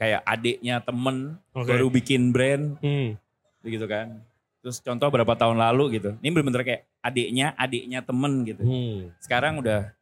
kayak 0.00 0.24
adiknya 0.26 0.80
temen 0.82 1.38
Oke. 1.54 1.68
baru 1.68 1.86
bikin 1.92 2.32
brand 2.32 2.80
Hmm. 2.80 3.14
gitu 3.62 3.84
kan. 3.84 4.24
Terus 4.64 4.80
contoh 4.80 5.06
berapa 5.12 5.34
tahun 5.36 5.60
lalu 5.60 6.00
gitu. 6.00 6.16
Ini 6.18 6.28
bener-bener 6.32 6.64
kayak 6.64 6.82
adiknya, 7.04 7.46
adiknya 7.54 8.00
temen 8.02 8.32
gitu. 8.48 8.62
Hmm. 8.64 9.12
Sekarang 9.20 9.60
udah 9.60 9.92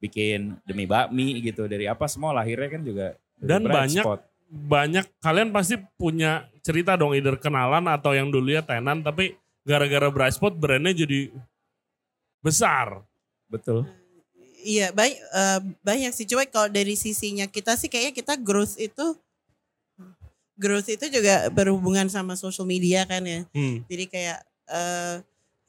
bikin 0.00 0.56
demi 0.64 0.88
bakmi 0.88 1.38
gitu. 1.44 1.68
Dari 1.68 1.84
apa 1.86 2.08
semua 2.08 2.32
lahirnya 2.32 2.70
kan 2.72 2.82
juga 2.82 3.06
Dan 3.34 3.66
banyak 3.68 4.02
Spot. 4.02 4.20
Banyak 4.54 5.10
kalian 5.18 5.50
pasti 5.50 5.74
punya 5.98 6.46
cerita 6.62 6.94
dong 6.94 7.10
either 7.18 7.34
kenalan 7.34 7.90
atau 7.90 8.14
yang 8.14 8.30
dulu 8.30 8.54
ya 8.54 8.62
tenan 8.62 9.02
tapi 9.02 9.34
gara-gara 9.66 10.06
Bright 10.14 10.38
Spot 10.38 10.54
brandnya 10.54 10.94
jadi 10.94 11.34
besar. 12.38 13.02
Betul. 13.50 13.82
Iya 14.64 14.94
banyak 14.94 15.18
eh, 15.18 15.60
banyak 15.82 16.12
sih 16.14 16.24
cuma 16.24 16.46
kalau 16.48 16.70
dari 16.70 16.94
sisinya 16.94 17.44
kita 17.50 17.76
sih 17.76 17.90
kayaknya 17.90 18.14
kita 18.16 18.34
growth 18.38 18.78
itu 18.78 19.18
growth 20.54 20.88
itu 20.88 21.10
juga 21.10 21.50
berhubungan 21.50 22.06
sama 22.06 22.38
social 22.38 22.64
media 22.64 23.02
kan 23.04 23.26
ya. 23.26 23.42
Hmm. 23.50 23.82
Jadi 23.90 24.04
kayak 24.06 24.38
eh 24.70 25.16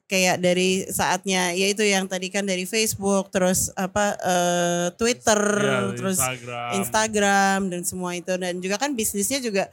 kayak 0.06 0.38
dari 0.38 0.86
saatnya 0.86 1.50
ya 1.52 1.66
itu 1.66 1.82
yang 1.82 2.06
tadi 2.06 2.30
kan 2.30 2.46
dari 2.46 2.64
Facebook 2.64 3.30
terus 3.30 3.74
apa 3.74 4.14
eh, 4.16 4.88
Twitter 4.94 5.42
Ya, 5.58 5.80
terus 5.98 6.18
Instagram. 6.18 6.70
Instagram 6.78 7.60
dan 7.74 7.82
semua 7.82 8.12
itu 8.14 8.34
dan 8.36 8.54
juga 8.58 8.78
kan 8.78 8.94
bisnisnya 8.94 9.40
juga 9.40 9.66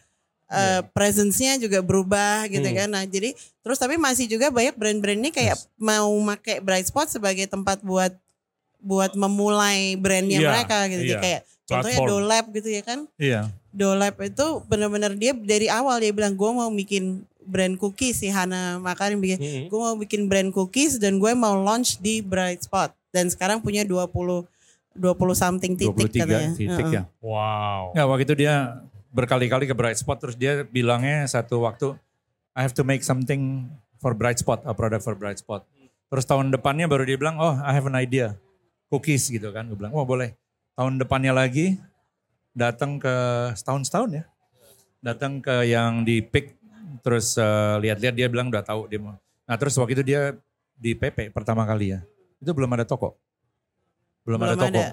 eh, 0.48 0.80
presence-nya 0.92 1.56
juga 1.56 1.80
berubah 1.80 2.44
gitu 2.46 2.64
Hmm. 2.64 2.76
kan. 2.76 2.88
Nah, 2.90 3.04
jadi 3.04 3.32
terus 3.60 3.76
tapi 3.76 3.96
masih 3.96 4.24
juga 4.26 4.48
banyak 4.48 4.76
brand-brand 4.76 5.16
ini 5.16 5.30
kayak 5.30 5.56
mau 5.76 6.12
pakai 6.28 6.60
Bright 6.60 6.88
Spot 6.88 7.08
sebagai 7.08 7.44
tempat 7.44 7.80
buat 7.80 8.12
buat 8.76 9.14
memulai 9.14 9.94
brandnya 9.94 10.42
Iya, 10.42 10.48
mereka 10.48 10.76
gitu. 10.88 11.02
Jadi 11.02 11.14
iya. 11.14 11.20
kayak 11.20 11.40
contohnya 11.64 11.96
Platform. 11.96 12.08
Dolab 12.10 12.44
gitu 12.50 12.68
ya 12.68 12.82
kan. 12.82 12.98
Iya. 13.16 13.40
Dolab 13.70 14.14
itu 14.20 14.46
benar-benar 14.66 15.12
dia 15.14 15.32
dari 15.32 15.68
awal 15.68 15.96
dia 15.98 16.12
bilang 16.12 16.34
gue 16.34 16.50
mau 16.50 16.68
bikin 16.68 17.24
brand 17.44 17.74
cookies 17.76 18.18
si 18.18 18.28
Hana 18.28 18.78
Makarim 18.78 19.18
bikin 19.18 19.38
Hmm. 19.38 19.66
gue 19.68 19.78
mau 19.78 19.94
bikin 19.94 20.26
brand 20.26 20.50
cookies 20.50 20.96
dan 20.96 21.18
gue 21.18 21.32
mau 21.32 21.58
launch 21.58 21.98
di 21.98 22.20
Bright 22.20 22.64
Spot 22.64 22.90
dan 23.10 23.28
sekarang 23.28 23.60
punya 23.60 23.82
20 23.82 24.46
20 24.92 25.32
something 25.32 25.72
titik 25.72 26.12
23 26.12 26.20
katanya. 26.20 26.50
titik 26.52 26.86
Heeh. 26.88 26.96
ya. 27.00 27.02
Wow. 27.18 27.96
Ya 27.96 28.04
waktu 28.04 28.24
itu 28.24 28.34
dia 28.36 28.54
berkali-kali 29.08 29.64
ke 29.64 29.72
Bright 29.72 29.96
Spot 29.96 30.16
terus 30.16 30.36
dia 30.36 30.64
bilangnya 30.64 31.24
satu 31.24 31.64
waktu 31.64 31.96
I 32.52 32.60
have 32.60 32.76
to 32.76 32.84
make 32.84 33.00
something 33.00 33.72
for 33.96 34.12
Bright 34.12 34.36
Spot, 34.36 34.60
a 34.62 34.74
product 34.74 35.00
for 35.00 35.16
Bright 35.16 35.40
Spot. 35.40 35.64
Terus 36.12 36.28
tahun 36.28 36.52
depannya 36.52 36.84
baru 36.84 37.08
dia 37.08 37.16
bilang, 37.16 37.40
oh 37.40 37.56
I 37.56 37.72
have 37.72 37.88
an 37.88 37.96
idea, 37.96 38.36
cookies 38.92 39.32
gitu 39.32 39.48
kan. 39.48 39.64
Gue 39.64 39.80
bilang, 39.80 39.96
oh 39.96 40.04
boleh. 40.04 40.36
Tahun 40.76 41.00
depannya 41.00 41.32
lagi 41.32 41.80
datang 42.52 43.00
ke 43.00 43.14
setahun-setahun 43.56 44.20
ya, 44.20 44.24
datang 45.00 45.40
ke 45.40 45.64
yang 45.64 46.04
di 46.04 46.20
Pick, 46.20 46.52
terus 47.00 47.40
eh, 47.40 47.74
lihat-lihat 47.80 48.14
dia 48.14 48.28
bilang 48.28 48.52
udah 48.52 48.60
tahu 48.60 48.84
dia 48.86 49.00
mau. 49.00 49.16
Nah 49.48 49.56
terus 49.56 49.72
waktu 49.80 49.96
itu 49.96 50.04
dia 50.04 50.36
di 50.76 50.92
PP 50.92 51.32
pertama 51.32 51.64
kali 51.64 51.96
ya, 51.96 52.00
itu 52.38 52.50
belum 52.52 52.68
ada 52.74 52.84
toko, 52.84 53.16
belum, 54.26 54.40
ada 54.44 54.54
Belum 54.54 54.62
toko. 54.68 54.82
ada. 54.82 54.88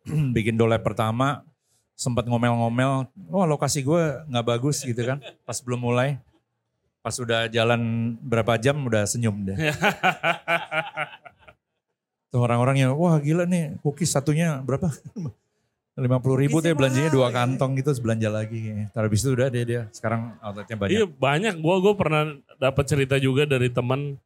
bikin 0.36 0.56
dolep 0.56 0.80
pertama 0.80 1.44
sempat 1.92 2.24
ngomel-ngomel, 2.24 3.12
oh 3.28 3.44
lokasi 3.44 3.84
gue 3.84 4.02
nggak 4.32 4.46
bagus 4.48 4.80
gitu 4.80 5.04
kan, 5.04 5.20
pas 5.46 5.60
belum 5.60 5.76
mulai, 5.76 6.16
pas 7.04 7.12
udah 7.12 7.44
jalan 7.52 8.14
berapa 8.24 8.56
jam 8.56 8.80
udah 8.80 9.04
senyum 9.04 9.36
deh. 9.44 9.56
Tuh 12.30 12.40
orang-orangnya, 12.40 12.94
wah 12.94 13.18
gila 13.18 13.44
nih 13.44 13.76
cookies 13.82 14.14
satunya 14.14 14.62
berapa? 14.64 14.88
50 16.00 16.42
ribu 16.42 16.56
tuh 16.64 16.68
ya 16.72 16.76
belanjanya 16.76 17.10
dua 17.12 17.28
kantong 17.28 17.76
gitu, 17.76 17.92
terus 17.92 18.02
belanja 18.02 18.28
lagi. 18.32 18.88
Tapi 18.90 19.04
habis 19.06 19.20
itu 19.20 19.30
udah 19.36 19.48
dia 19.52 19.64
dia 19.64 19.82
sekarang 19.92 20.34
outletnya 20.40 20.76
banyak. 20.76 20.92
Iya 20.96 21.04
banyak. 21.06 21.54
Gue 21.60 21.76
gue 21.84 21.94
pernah 21.94 22.22
dapat 22.56 22.84
cerita 22.88 23.16
juga 23.20 23.44
dari 23.44 23.68
teman 23.68 24.18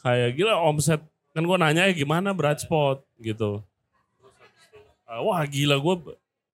kayak 0.00 0.30
gila 0.36 0.54
omset 0.64 1.00
kan 1.30 1.42
gue 1.46 1.56
nanya 1.60 1.88
gimana 1.94 2.34
Bright 2.34 2.64
Spot 2.64 2.98
gitu. 3.20 3.62
Uh, 5.06 5.20
wah 5.26 5.42
gila 5.46 5.78
gue 5.78 5.94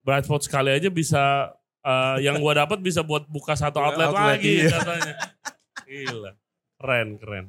Bright 0.04 0.26
Spot 0.28 0.42
sekali 0.42 0.74
aja 0.74 0.92
bisa 0.92 1.54
uh, 1.80 2.16
yang 2.20 2.36
gue 2.36 2.52
dapat 2.52 2.78
bisa 2.82 3.00
buat 3.00 3.24
buka 3.26 3.56
satu 3.56 3.80
outlet, 3.80 4.12
outlet, 4.12 4.36
lagi 4.36 4.54
iya. 4.66 4.70
katanya. 4.76 5.14
Gila, 5.86 6.30
keren 6.82 7.08
keren. 7.16 7.46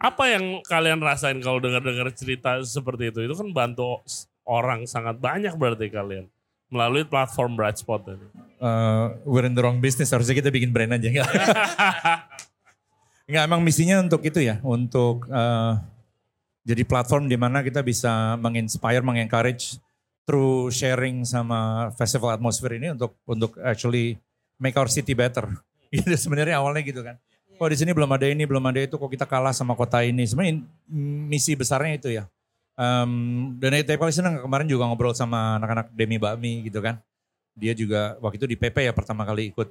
Apa 0.00 0.24
yang 0.34 0.60
kalian 0.66 1.00
rasain 1.00 1.38
kalau 1.38 1.62
dengar-dengar 1.62 2.10
cerita 2.12 2.58
seperti 2.64 3.14
itu? 3.14 3.24
Itu 3.24 3.34
kan 3.38 3.48
bantu 3.54 4.02
orang 4.44 4.84
sangat 4.84 5.16
banyak 5.22 5.56
berarti 5.56 5.88
kalian 5.88 6.28
melalui 6.74 7.06
platform 7.06 7.54
Bright 7.54 7.78
Spot 7.78 8.02
tadi. 8.02 8.26
Eh, 8.58 9.06
we're 9.22 9.46
in 9.46 9.54
the 9.54 9.62
wrong 9.62 9.78
business, 9.78 10.10
harusnya 10.10 10.34
kita 10.34 10.50
bikin 10.50 10.74
brand 10.74 10.90
aja. 10.98 11.06
Enggak, 11.06 11.30
Enggak 13.30 13.42
emang 13.48 13.62
misinya 13.62 14.02
untuk 14.02 14.26
itu 14.26 14.42
ya, 14.42 14.58
untuk 14.66 15.30
eh, 15.30 15.72
jadi 16.66 16.82
platform 16.82 17.30
di 17.30 17.38
mana 17.38 17.62
kita 17.62 17.86
bisa 17.86 18.34
menginspire, 18.42 19.06
mengencourage 19.06 19.78
through 20.24 20.72
sharing 20.72 21.22
sama 21.22 21.92
festival 21.94 22.32
atmosphere 22.32 22.80
ini 22.80 22.96
untuk 22.96 23.14
untuk 23.28 23.60
actually 23.60 24.16
make 24.56 24.74
our 24.74 24.90
city 24.90 25.14
better. 25.14 25.46
Gitu 25.94 26.10
sebenarnya 26.18 26.58
awalnya 26.58 26.82
gitu 26.82 27.06
kan. 27.06 27.14
Oh 27.54 27.70
di 27.70 27.78
sini 27.78 27.94
belum 27.94 28.10
ada 28.10 28.26
ini, 28.26 28.42
belum 28.50 28.66
ada 28.66 28.82
itu, 28.82 28.98
kok 28.98 29.06
kita 29.06 29.30
kalah 29.30 29.54
sama 29.54 29.78
kota 29.78 30.02
ini. 30.02 30.26
Sebenarnya 30.26 30.66
misi 31.30 31.54
besarnya 31.54 31.94
itu 31.94 32.10
ya. 32.10 32.26
Em, 32.74 33.12
dan 33.62 33.70
tiap 33.86 34.02
kali 34.02 34.10
senang 34.10 34.42
kemarin 34.42 34.66
juga 34.66 34.90
ngobrol 34.90 35.14
sama 35.14 35.62
anak-anak 35.62 35.94
Demi 35.94 36.18
Bakmi 36.18 36.66
gitu 36.66 36.82
kan. 36.82 36.98
Dia 37.54 37.70
juga 37.70 38.18
waktu 38.18 38.42
itu 38.42 38.46
di 38.50 38.56
PP 38.58 38.90
ya 38.90 38.92
pertama 38.92 39.22
kali 39.22 39.54
ikut. 39.54 39.68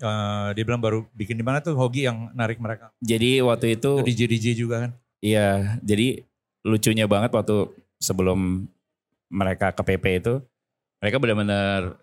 Eh, 0.00 0.48
dia 0.56 0.64
bilang 0.64 0.80
baru 0.80 1.04
bikin 1.12 1.36
di 1.36 1.44
mana 1.44 1.60
tuh 1.60 1.76
Hogi 1.76 2.08
yang 2.08 2.32
narik 2.34 2.58
mereka. 2.58 2.90
Jadi 2.98 3.38
waktu 3.44 3.76
itu 3.78 4.00
Itu 4.00 4.06
DJ 4.08 4.20
DJ 4.26 4.46
juga 4.56 4.76
kan. 4.88 4.90
Iya, 5.20 5.76
jadi 5.84 6.24
lucunya 6.64 7.04
banget 7.04 7.30
waktu 7.36 7.68
sebelum 8.00 8.64
mereka 9.30 9.70
ke 9.70 9.82
PP 9.84 10.04
itu, 10.24 10.34
mereka 10.98 11.16
benar-benar 11.20 12.00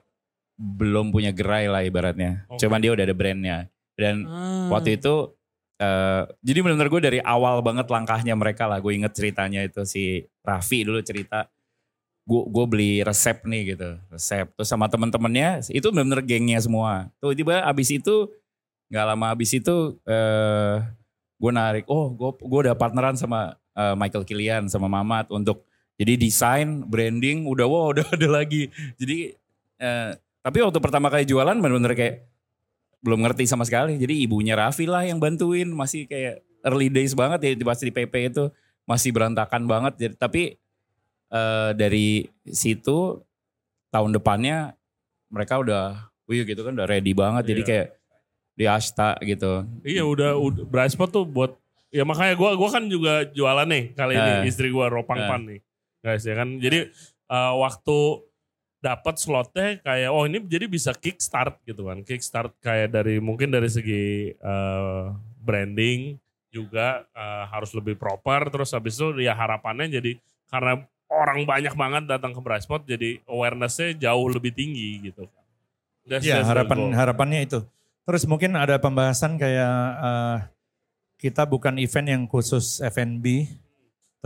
belum 0.58 1.10
punya 1.10 1.34
gerai 1.34 1.66
lah 1.68 1.82
ibaratnya. 1.82 2.46
Oke. 2.48 2.62
Cuman 2.62 2.80
dia 2.80 2.94
udah 2.94 3.04
ada 3.04 3.18
brandnya. 3.18 3.58
Dan 3.98 4.30
Ah. 4.30 4.70
waktu 4.72 5.02
itu, 5.02 5.34
eh, 5.78 6.24
jadi 6.42 6.60
benar-benar 6.66 6.90
gue 6.90 7.02
dari 7.02 7.20
awal 7.22 7.62
banget 7.62 7.88
langkahnya 7.90 8.34
mereka 8.34 8.66
lah. 8.66 8.82
Gue 8.82 8.98
inget 8.98 9.14
ceritanya 9.14 9.62
itu 9.66 9.86
si 9.86 10.26
Raffi 10.42 10.84
dulu 10.86 11.00
cerita. 11.06 11.50
Gue 12.28 12.44
gue 12.52 12.66
beli 12.68 12.92
resep 13.06 13.40
nih 13.48 13.78
gitu, 13.78 13.90
resep. 14.12 14.52
Terus 14.58 14.68
sama 14.68 14.92
temen-temennya, 14.92 15.64
itu 15.72 15.88
benar-benar 15.94 16.22
gengnya 16.28 16.60
semua. 16.60 17.08
Tuh 17.24 17.32
tiba 17.32 17.64
abis 17.64 17.88
itu, 17.96 18.28
nggak 18.92 19.06
lama 19.16 19.26
abis 19.32 19.56
itu, 19.56 19.96
eh 20.04 20.84
gue 21.38 21.52
narik, 21.54 21.86
oh 21.88 22.12
gue 22.12 22.32
gue 22.42 22.60
udah 22.68 22.76
partneran 22.76 23.16
sama 23.16 23.56
eh, 23.78 23.96
Michael 23.96 24.28
Kilian 24.28 24.68
sama 24.68 24.92
Mamat 24.92 25.32
untuk 25.32 25.64
jadi 25.98 26.14
desain, 26.20 26.84
branding, 26.86 27.48
udah 27.48 27.66
wow 27.66 27.90
udah 27.96 28.06
ada 28.12 28.28
lagi. 28.28 28.70
Jadi 29.00 29.32
eh, 29.80 30.12
tapi 30.44 30.58
waktu 30.64 30.80
pertama 30.80 31.12
kali 31.12 31.28
jualan 31.28 31.56
bener-bener 31.60 31.94
kayak 31.96 32.16
belum 33.08 33.24
ngerti 33.24 33.48
sama 33.48 33.64
sekali. 33.64 33.96
Jadi 33.96 34.28
ibunya 34.28 34.60
Raffi 34.60 34.84
lah 34.84 35.08
yang 35.08 35.16
bantuin, 35.18 35.72
masih 35.72 36.04
kayak 36.04 36.44
early 36.68 36.92
days 36.92 37.16
banget 37.16 37.40
ya 37.40 37.52
pas 37.64 37.80
di 37.80 37.88
PP 37.88 38.14
itu 38.28 38.52
masih 38.84 39.16
berantakan 39.16 39.64
banget. 39.64 39.94
Jadi, 39.96 40.14
tapi 40.20 40.44
eh, 41.28 41.70
dari 41.72 42.28
situ 42.44 43.24
tahun 43.88 44.12
depannya 44.12 44.76
mereka 45.28 45.60
udah, 45.60 46.12
wih 46.28 46.44
gitu 46.44 46.64
kan 46.64 46.76
udah 46.76 46.88
ready 46.88 47.16
banget. 47.16 47.48
Jadi 47.48 47.62
Iya. 47.64 47.70
kayak 47.72 47.88
di 48.58 48.66
Ashta 48.66 49.10
gitu. 49.22 49.64
Iya 49.84 50.04
udah, 50.04 50.36
udah 50.36 50.64
Bright 50.68 50.92
Spot 50.92 51.08
tuh 51.08 51.24
buat 51.24 51.56
ya 51.88 52.04
makanya 52.04 52.36
gua 52.36 52.52
gua 52.60 52.68
kan 52.68 52.84
juga 52.88 53.24
jualan 53.32 53.64
nih 53.64 53.96
kali 53.96 54.14
ini 54.20 54.32
Eh. 54.44 54.52
istri 54.52 54.68
gua 54.68 54.92
Ropang 54.92 55.24
Eh. 55.24 55.28
Pan 55.28 55.42
nih 55.48 55.60
guys 56.04 56.24
ya 56.28 56.36
kan 56.36 56.60
jadi 56.60 56.92
eh, 57.28 57.54
waktu 57.56 57.98
dapat 58.78 59.18
slotnya 59.18 59.82
kayak 59.82 60.10
oh 60.14 60.24
ini 60.30 60.38
jadi 60.46 60.66
bisa 60.70 60.94
kickstart 60.94 61.62
gitu 61.66 61.90
kan. 61.90 62.02
Kickstart 62.06 62.54
kayak 62.62 62.94
dari 62.94 63.18
mungkin 63.18 63.50
dari 63.50 63.68
segi 63.68 64.34
eh, 64.34 65.04
branding 65.42 66.16
juga 66.54 67.06
eh, 67.12 67.44
harus 67.52 67.74
lebih 67.74 67.98
proper. 67.98 68.48
Terus 68.54 68.72
habis 68.74 68.96
itu 68.98 69.18
ya 69.22 69.34
harapannya 69.34 69.90
jadi 69.90 70.18
karena 70.48 70.86
orang 71.08 71.48
banyak 71.48 71.74
banget 71.74 72.04
datang 72.08 72.36
ke 72.36 72.40
Bright 72.44 72.64
Spot 72.68 72.84
jadi 72.84 73.24
awarenessnya 73.28 73.96
jauh 73.96 74.28
lebih 74.28 74.52
tinggi 74.52 75.08
gitu 75.08 75.24
That's- 76.08 76.24
Iya 76.24 76.40
that's 76.44 76.50
harapan 76.52 76.96
harapannya 76.96 77.40
itu. 77.44 77.60
Terus 78.08 78.24
mungkin 78.24 78.56
ada 78.56 78.80
pembahasan 78.80 79.36
kayak 79.36 79.76
eh, 80.00 80.38
kita 81.20 81.44
bukan 81.44 81.76
event 81.82 82.08
yang 82.08 82.24
khusus 82.30 82.80
F&B, 82.80 83.52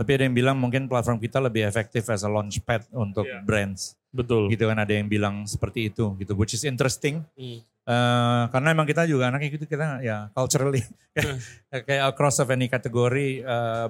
tapi 0.02 0.10
ada 0.12 0.26
yang 0.26 0.34
bilang 0.34 0.58
mungkin 0.58 0.84
platform 0.84 1.16
kita 1.16 1.38
lebih 1.38 1.62
efektif 1.62 2.02
as 2.06 2.22
a 2.22 2.28
launchpad 2.28 2.90
untuk 2.92 3.22
Iya. 3.24 3.40
brands. 3.40 3.94
betul 4.10 4.50
Gitu 4.50 4.66
kan 4.66 4.76
ada 4.76 4.90
yang 4.90 5.06
bilang 5.06 5.46
seperti 5.46 5.88
itu 5.88 6.12
gitu, 6.18 6.34
which 6.34 6.52
is 6.52 6.66
interesting. 6.66 7.22
Hmm. 7.32 7.62
Eh, 7.82 8.42
karena 8.48 8.68
emang 8.70 8.84
kita 8.84 9.06
juga 9.06 9.26
anaknya 9.26 9.48
gitu 9.50 9.64
kita 9.64 9.98
ya 10.00 10.30
culturally 10.30 10.82
kayak 11.88 12.04
across 12.08 12.38
of 12.38 12.46
any 12.46 12.66
kategori 12.66 13.42
eh, 13.42 13.88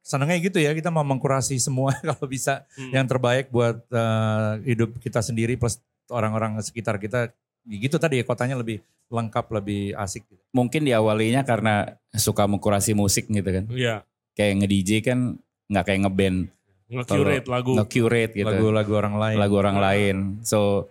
senangnya 0.00 0.40
gitu 0.40 0.56
ya 0.56 0.72
kita 0.72 0.88
mau 0.88 1.04
mengkurasi 1.04 1.58
semua 1.58 1.92
kalau 2.06 2.24
bisa 2.24 2.64
Hmm. 2.72 2.92
yang 2.94 3.04
terbaik 3.04 3.48
buat 3.48 3.84
eh, 3.84 4.52
hidup 4.64 4.96
kita 4.96 5.20
sendiri 5.20 5.56
plus 5.56 5.76
orang-orang 6.08 6.56
sekitar 6.62 6.96
kita 6.96 7.28
gitu 7.66 8.00
tadi 8.00 8.16
ya 8.16 8.24
kotanya 8.24 8.56
lebih 8.56 8.80
lengkap 9.08 9.44
lebih 9.52 9.92
asik 9.94 10.24
gitu. 10.24 10.40
Mungkin 10.52 10.84
diawalinya 10.84 11.44
karena 11.44 11.96
suka 12.12 12.44
mengkurasi 12.44 12.92
musik 12.92 13.28
gitu 13.28 13.44
kan. 13.44 13.64
Iya, 13.68 14.04
Kayak 14.38 14.54
nge-DJ 14.62 14.90
kan 15.02 15.18
nggak 15.66 15.84
kayak 15.84 16.00
nge-band, 16.06 16.38
nge-curate 16.86 17.46
lagu. 17.50 17.72
nge-curate 17.74 18.32
gitu. 18.38 18.46
lagu-lagu 18.46 18.92
orang 18.94 19.14
lain 19.18 19.36
lagu 19.36 19.54
orang 19.58 19.76
lain. 19.82 20.16
So 20.46 20.86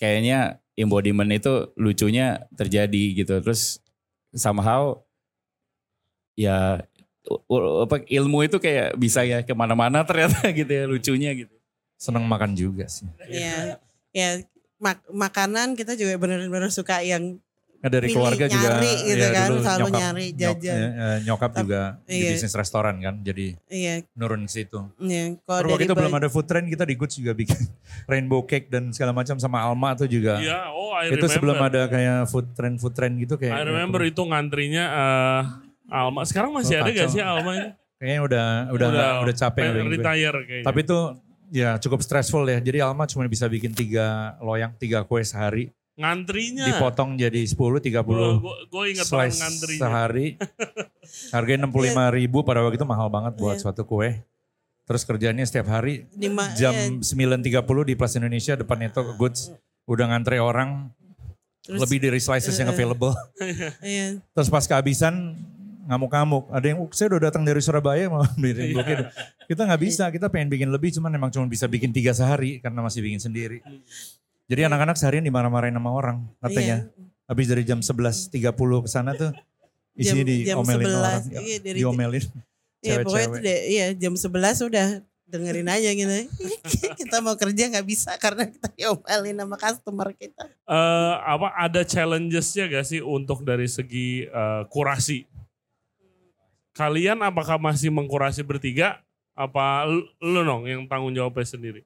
kayaknya 0.00 0.56
embodiment 0.74 1.28
itu 1.28 1.70
lucunya 1.76 2.48
terjadi 2.56 3.04
gitu. 3.20 3.36
Terus 3.44 3.84
somehow 4.32 5.04
ya 6.34 6.82
apa 7.84 7.96
ilmu 8.08 8.46
itu 8.46 8.56
kayak 8.56 8.96
bisa 8.96 9.20
ya 9.26 9.44
ke 9.44 9.52
mana-mana 9.52 10.00
ternyata 10.06 10.48
gitu 10.58 10.72
ya 10.72 10.84
lucunya 10.88 11.30
gitu. 11.36 11.52
seneng 11.98 12.24
makan 12.24 12.54
juga 12.54 12.86
sih 12.86 13.10
ya 13.26 13.74
ya 14.14 14.38
mak- 14.78 15.02
makanan 15.10 15.74
kita 15.74 15.98
juga 15.98 16.14
benar-benar 16.14 16.70
suka 16.70 17.02
yang 17.02 17.42
Nah, 17.78 17.86
dari 17.88 18.06
Milih, 18.06 18.14
keluarga 18.18 18.44
juga 18.44 18.68
nyari 18.74 18.90
gitu 18.98 19.14
ya, 19.16 19.30
kan, 19.30 19.46
dulu 19.46 19.60
selalu 19.60 19.78
nyokap, 19.78 20.00
nyari, 20.02 20.26
nyok- 20.26 20.40
jajan. 20.58 20.74
eh, 20.74 20.90
eh, 20.90 21.16
nyokap 21.22 21.50
Tapi- 21.50 21.60
juga 21.60 21.80
di 22.02 22.12
iya. 22.12 22.30
bisnis 22.34 22.50
restoran 22.52 22.94
kan 22.98 23.14
jadi 23.22 23.46
iya 23.70 23.94
nurun 24.12 24.42
ke 24.42 24.52
situ 24.52 24.80
iya 24.98 25.24
kalau 25.40 25.70
waktu 25.70 25.84
itu 25.84 25.94
belum 25.94 26.10
ada 26.12 26.26
food 26.26 26.44
trend 26.44 26.66
kita 26.66 26.82
di 26.82 26.94
Goods 26.94 27.14
juga 27.14 27.32
bikin 27.32 27.54
rainbow 28.10 28.42
cake 28.42 28.66
dan 28.66 28.90
segala 28.90 29.14
macam 29.14 29.36
sama 29.36 29.58
Alma 29.60 29.94
tuh 29.94 30.06
juga. 30.06 30.38
Iya, 30.38 30.68
oh 30.68 30.90
I 30.92 31.06
itu 31.06 31.22
remember. 31.22 31.30
sebelum 31.30 31.58
ada 31.60 31.80
kayak 31.86 32.18
food 32.26 32.46
trend 32.52 32.74
food 32.76 32.94
trend 32.94 33.14
gitu 33.16 33.34
kayak. 33.36 33.54
I 33.54 33.62
remember 33.62 34.02
itu 34.02 34.22
ngantrinya 34.22 34.84
eh, 34.90 35.40
Alma. 35.88 36.20
Sekarang 36.22 36.50
masih 36.50 36.76
Oh, 36.76 36.82
ada 36.82 36.90
gak 36.90 36.98
kacau. 37.04 37.14
sih 37.14 37.22
Alma 37.22 37.50
ini? 37.54 37.68
Kayaknya 37.96 38.20
udah 38.20 38.46
udah 38.70 38.88
udah, 39.22 39.34
capek 39.34 39.62
udah 39.64 39.74
gitu. 39.80 39.92
retire 39.94 40.38
kayaknya. 40.44 40.66
Tapi 40.66 40.78
itu 40.82 40.98
ya 41.50 41.70
cukup 41.78 42.00
stressful 42.00 42.42
ya. 42.44 42.58
Jadi 42.58 42.78
Alma 42.78 43.06
cuma 43.06 43.22
bisa 43.24 43.46
bikin 43.46 43.70
tiga 43.70 44.34
loyang, 44.38 44.74
tiga 44.74 45.02
kue 45.02 45.22
sehari. 45.22 45.70
Ngantrinya. 45.98 46.64
Dipotong 46.64 47.18
jadi 47.18 47.42
10, 47.42 47.82
30 47.82 48.38
Gue 48.70 48.84
inget 48.88 49.04
banget 49.04 49.34
slice 49.34 49.38
ngantrinya. 49.38 49.80
sehari. 49.82 50.26
Harganya 51.34 51.66
65 51.66 51.74
ribu 52.14 52.38
pada 52.40 52.62
waktu 52.62 52.78
itu 52.78 52.86
mahal 52.86 53.08
banget 53.08 53.34
buat 53.34 53.58
Iya. 53.58 53.62
suatu 53.66 53.82
kue. 53.82 54.22
Terus 54.84 55.02
kerjanya 55.02 55.42
setiap 55.42 55.68
hari 55.68 56.08
di 56.10 56.28
ma- 56.28 56.48
jam 56.54 56.72
9.30 56.72 57.44
di 57.84 57.92
Plaza 57.92 58.16
Indonesia 58.16 58.54
depannya 58.54 58.88
itu 58.88 59.02
Goods. 59.14 59.52
Udah 59.84 60.06
ngantre 60.06 60.38
orang, 60.38 60.88
Terus- 61.60 61.80
lebih 61.82 61.98
dari 62.00 62.16
slices 62.18 62.54
yang 62.54 62.68
Eh, 62.68 62.74
available. 62.74 63.12
iya 63.84 64.16
Terus 64.32 64.48
pas 64.48 64.64
kehabisan 64.64 65.36
ngamuk-ngamuk. 65.84 66.48
Ada 66.48 66.66
yang, 66.66 66.78
"Uh, 66.78 66.88
saya 66.90 67.08
udah 67.10 67.26
datang 67.26 67.42
dari 67.42 67.58
Surabaya 67.58 68.06
mau 68.06 68.20
beli 68.36 68.52
cake." 68.74 69.08
Kita 69.44 69.64
nggak 69.64 69.80
bisa, 69.82 70.04
kita 70.08 70.28
pengen 70.28 70.48
bikin 70.48 70.68
lebih 70.68 70.88
cuman 70.90 71.08
emang 71.10 71.28
cuma 71.28 71.44
bisa 71.44 71.64
bikin 71.64 71.88
tiga 71.90 72.12
sehari 72.12 72.56
karena 72.58 72.80
masih 72.80 73.00
bikin 73.02 73.18
sendiri. 73.18 73.60
Jadi 74.48 74.60
anak-anak 74.64 74.96
seharian 74.96 75.24
dimarah-marahin 75.28 75.76
sama 75.76 75.92
orang 75.92 76.24
katanya. 76.40 76.88
Iya. 76.88 77.04
Habis 77.28 77.46
dari 77.52 77.62
jam 77.68 77.84
11.30 77.84 78.32
ke 78.56 78.88
sana 78.88 79.12
tuh 79.12 79.36
isinya 79.92 80.24
Jam- 80.24 80.40
jam 80.40 80.56
diomelin 80.64 80.86
11, 80.88 80.96
orang. 80.96 81.22
iya, 81.44 81.56
dari- 81.60 81.80
diomelin. 81.80 82.24
Iya 82.78 83.02
pokoknya 83.02 83.26
itu 83.26 83.38
deh, 83.42 83.60
iya 83.74 83.86
jam 83.90 84.14
11 84.14 84.70
udah 84.70 85.02
dengerin 85.26 85.66
aja 85.66 85.90
gitu. 85.98 86.14
kita 87.02 87.18
mau 87.18 87.34
kerja 87.34 87.74
nggak 87.74 87.82
bisa 87.82 88.14
karena 88.22 88.46
kita 88.46 88.70
diomelin 88.70 89.34
sama 89.34 89.56
customer 89.58 90.08
kita. 90.14 90.46
Eh, 90.46 91.14
apa 91.26 91.58
ada 91.58 91.82
challengesnya 91.82 92.70
gak 92.70 92.86
sih 92.86 93.02
untuk 93.02 93.42
dari 93.42 93.66
segi 93.66 94.30
eh, 94.30 94.62
kurasi? 94.70 95.26
Kalian 96.70 97.18
apakah 97.26 97.58
masih 97.58 97.90
mengkurasi 97.90 98.46
bertiga? 98.46 99.02
Apa 99.34 99.82
lu, 99.90 100.06
lu 100.22 100.46
nong 100.46 100.70
yang 100.70 100.86
tanggung 100.86 101.10
jawabnya 101.10 101.50
sendiri? 101.50 101.82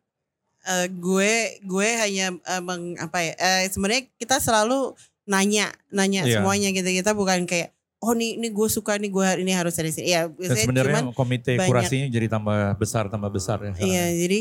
Eh, 0.63 0.87
gue 0.89 1.33
gue 1.61 1.89
hanya 1.97 2.27
eh, 2.33 2.63
meng- 2.63 2.95
apa 2.97 3.19
ya? 3.19 3.35
eh, 3.35 3.67
sebenarnya 3.67 4.07
kita 4.15 4.39
selalu 4.39 4.95
nanya 5.25 5.71
nanya 5.89 6.23
Iya. 6.23 6.39
semuanya 6.39 6.71
gitu. 6.71 6.87
Kita 6.87 7.13
bukan 7.13 7.45
kayak 7.45 7.71
oh 7.99 8.13
nih 8.13 8.35
ini 8.35 8.49
gue 8.49 8.69
suka 8.69 8.95
nih 8.95 9.09
gue 9.09 9.27
ini 9.39 9.53
harus 9.53 9.75
dari 9.75 9.91
sini. 9.91 10.11
Biasanya 10.11 10.63
sebenarnya 10.65 11.03
komite 11.11 11.55
banyak- 11.55 11.67
kurasinya 11.67 12.07
jadi 12.09 12.27
tambah 12.29 12.59
besar 12.77 13.07
tambah 13.07 13.29
besar 13.29 13.59
ya. 13.61 13.73
Iya, 13.77 14.05
jadi 14.19 14.39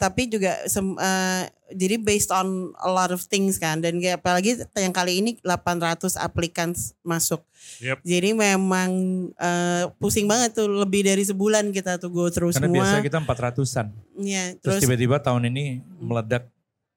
tapi 0.00 0.26
juga 0.26 0.64
sem- 0.64 0.96
eh, 0.96 1.44
jadi 1.70 1.96
based 1.96 2.32
on 2.32 2.48
a 2.74 2.88
lot 2.88 3.08
of 3.08 3.20
things 3.22 3.54
kan 3.54 3.78
dan 3.78 4.00
kayak 4.00 4.18
apalagi 4.18 4.56
yang 4.74 4.90
kali 4.90 5.20
ini 5.20 5.36
800 5.38 6.16
applicants 6.16 6.96
masuk. 7.00 7.44
Yep. 7.78 8.00
Jadi 8.02 8.30
memang 8.32 8.90
eh, 9.30 9.84
pusing 9.96 10.24
banget 10.24 10.56
tuh 10.56 10.66
lebih 10.66 11.04
dari 11.04 11.20
sebulan 11.20 11.68
kita 11.68 11.96
tuh 11.96 12.08
go 12.08 12.26
through 12.26 12.50
Karena 12.50 12.64
semua. 12.64 12.76
biasanya 12.80 13.04
kita 13.04 13.18
400-an. 13.20 13.86
Iya, 14.18 14.44
Terus 14.56 14.58
terus 14.58 14.80
tiba-tiba 14.82 15.20
tahun 15.20 15.46
ini 15.46 15.64
meledak 15.96 16.48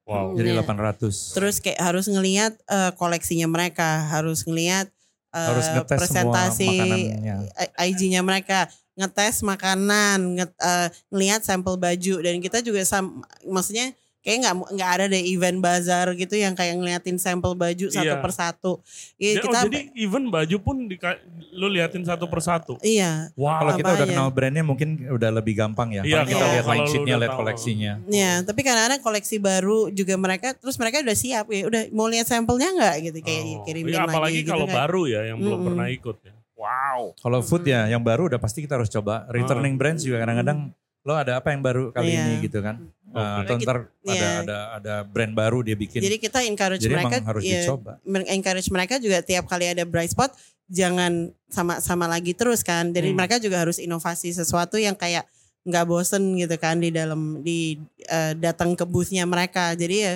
Wow. 0.03 0.35
jadi 0.35 0.51
Iya. 0.53 0.63
800. 0.63 1.31
terus 1.31 1.59
kayak 1.59 1.79
harus 1.79 2.07
ngelihat 2.07 2.55
eh, 2.65 2.91
koleksinya 2.93 3.45
mereka, 3.45 4.07
harus 4.09 4.43
ngelihat 4.43 4.91
eh, 5.29 5.47
Harus 5.47 5.63
ngetes 5.65 5.95
presentasi 5.97 6.67
semua 6.67 6.83
makanannya. 6.83 7.35
I- 7.53 7.73
IG-nya 7.87 8.19
mereka, 8.19 8.67
ngetes 8.95 9.41
makanan, 9.41 10.19
nget, 10.36 10.51
eh, 10.56 10.88
ngelihat 11.10 11.41
sampel 11.41 11.75
baju 11.75 12.15
dan 12.19 12.38
kita 12.38 12.60
juga 12.60 12.82
sam, 12.82 13.19
maksudnya 13.43 13.89
kayak 14.19 14.39
nggak 14.39 14.56
nggak 14.71 14.89
ada 14.89 15.06
deh 15.10 15.19
event 15.27 15.60
bazar 15.60 16.08
gitu 16.13 16.32
yang 16.34 16.53
kayak 16.53 16.79
ngeliatin 16.79 17.17
sampel 17.17 17.51
baju 17.53 17.91
satu 17.91 18.08
Iya. 18.08 18.23
persatu. 18.23 18.79
Iya 19.17 19.29
Ya, 19.29 19.36
oh, 19.36 19.43
kita 19.43 19.58
jadi 19.67 19.79
even 19.97 20.23
baju 20.29 20.58
pun 20.58 20.88
dika- 20.88 21.19
lu 21.51 21.67
liatin 21.67 22.01
satu 22.01 22.25
persatu. 22.25 22.79
iya 22.79 23.36
Wow. 23.36 23.60
Kalau 23.60 23.71
kita 23.75 23.89
udah 23.93 24.08
kenal 24.08 24.29
brandnya 24.29 24.63
mungkin 24.63 24.95
udah 25.12 25.27
lebih 25.29 25.58
gampang 25.58 25.91
ya. 25.91 26.01
Iya, 26.01 26.23
kita 26.23 26.39
kalau- 26.39 26.53
lihat 26.53 26.63
kalau 26.63 26.71
line 26.73 26.88
sheetnya, 26.88 27.15
lihat 27.19 27.36
koleksinya. 27.36 27.93
Ya, 28.08 28.32
tapi 28.41 28.63
kadang-kadang 28.63 29.01
koleksi 29.01 29.36
baru 29.38 29.91
juga 29.91 30.15
mereka 30.15 30.56
terus 30.56 30.79
mereka 30.79 31.03
udah 31.03 31.17
siap 31.17 31.45
ya, 31.49 31.62
udah 31.65 31.82
mau 31.91 32.08
lihat 32.08 32.23
sampelnya 32.23 32.71
nggak 32.71 32.95
gitu 33.03 33.19
kayak 33.19 33.43
Oh. 33.51 33.63
kirimin 33.65 33.91
Iya, 33.91 34.08
apalagi 34.08 34.39
lagi 34.39 34.47
kalau 34.47 34.63
gitu 34.63 34.71
kan. 34.71 34.79
baru 34.79 35.01
ya 35.03 35.21
yang 35.25 35.38
belum 35.38 35.51
Mm-mm. 35.51 35.67
pernah 35.67 35.88
ikut 35.89 36.17
ya. 36.21 36.33
Wow. 36.53 37.17
Kalau 37.17 37.39
food 37.41 37.65
ya 37.65 37.89
yang 37.89 38.01
baru 38.01 38.29
udah 38.29 38.37
pasti 38.37 38.61
kita 38.61 38.77
harus 38.77 38.87
coba. 38.87 39.25
Returning 39.27 39.75
brands 39.75 40.05
juga 40.05 40.21
kadang-kadang 40.21 40.69
lo 41.03 41.13
ada 41.19 41.35
apa 41.43 41.51
yang 41.51 41.59
baru 41.59 41.91
kali 41.91 42.15
Iya. 42.15 42.23
ini 42.23 42.33
gitu 42.47 42.63
kan. 42.63 42.79
Oke. 43.11 43.19
Uh, 43.19 43.37
atau 43.43 43.55
ntar 43.59 43.77
ada, 43.83 44.13
Iya. 44.15 44.29
ada 44.41 44.57
ada 44.79 44.93
brand 45.03 45.33
baru 45.35 45.59
dia 45.59 45.75
bikin. 45.75 45.99
Jadi 45.99 46.17
kita 46.17 46.39
encourage 46.47 46.79
Jadi 46.79 46.95
mereka 46.95 47.17
harus 47.21 47.43
ya, 47.43 47.59
dicoba. 47.59 47.99
encourage 48.31 48.69
mereka 48.71 48.95
juga 48.97 49.19
tiap 49.19 49.45
kali 49.45 49.67
ada 49.67 49.83
bright 49.83 50.15
spot 50.15 50.31
jangan 50.71 51.29
sama-sama 51.51 52.07
lagi 52.07 52.31
terus 52.31 52.63
kan. 52.63 52.89
Jadi 52.89 53.11
Hmm. 53.11 53.17
mereka 53.19 53.35
juga 53.37 53.59
harus 53.59 53.77
inovasi 53.77 54.31
sesuatu 54.31 54.79
yang 54.79 54.95
kayak 54.95 55.27
nggak 55.63 55.85
bosen 55.85 56.35
gitu 56.35 56.55
kan 56.55 56.79
di 56.79 56.91
dalam 56.91 57.39
di 57.39 57.75
eh, 58.07 58.33
datang 58.35 58.71
ke 58.73 58.87
boothnya 58.87 59.27
mereka. 59.27 59.75
Jadi 59.75 59.95
ya 59.99 60.13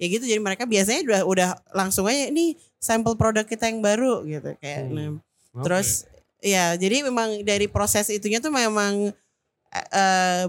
ya 0.00 0.06
gitu 0.08 0.24
jadi 0.24 0.40
mereka 0.40 0.64
biasanya 0.64 1.04
udah 1.04 1.20
udah 1.28 1.48
langsung 1.76 2.08
aja 2.08 2.32
ini 2.32 2.56
sampel 2.80 3.12
produk 3.12 3.44
kita 3.44 3.68
yang 3.68 3.84
baru 3.84 4.24
gitu 4.24 4.56
kayak 4.56 4.88
Hmm. 4.88 5.20
Oke. 5.54 5.64
Terus 5.66 5.88
ya 6.40 6.72
jadi 6.76 7.04
memang 7.04 7.44
dari 7.44 7.68
proses 7.68 8.08
itunya 8.08 8.40
tuh 8.40 8.52
memang 8.52 9.12
eh, 9.72 10.44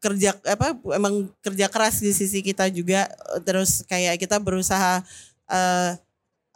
kerja 0.00 0.36
apa 0.48 0.76
emang 0.96 1.28
kerja 1.44 1.68
keras 1.68 2.00
di 2.00 2.12
sisi 2.12 2.40
kita 2.40 2.68
juga 2.72 3.08
terus 3.44 3.84
kayak 3.84 4.16
kita 4.16 4.40
berusaha 4.40 5.04
eh 5.50 5.92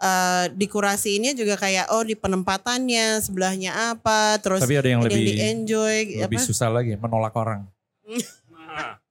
eh 0.04 0.44
dikurasi 0.52 1.22
ini 1.22 1.38
juga 1.38 1.54
kayak 1.54 1.88
oh 1.94 2.02
di 2.02 2.18
penempatannya 2.18 3.22
sebelahnya 3.22 3.94
apa 3.94 4.36
terus 4.42 4.60
Tapi 4.60 4.76
ada 4.76 4.88
yang 4.90 5.00
ini 5.06 5.08
lebih 5.08 5.22
di 5.22 5.34
enjoy 5.38 5.96
lebih 6.18 6.38
apa 6.40 6.48
susah 6.50 6.68
lagi 6.68 6.98
menolak 6.98 7.32
orang. 7.36 7.64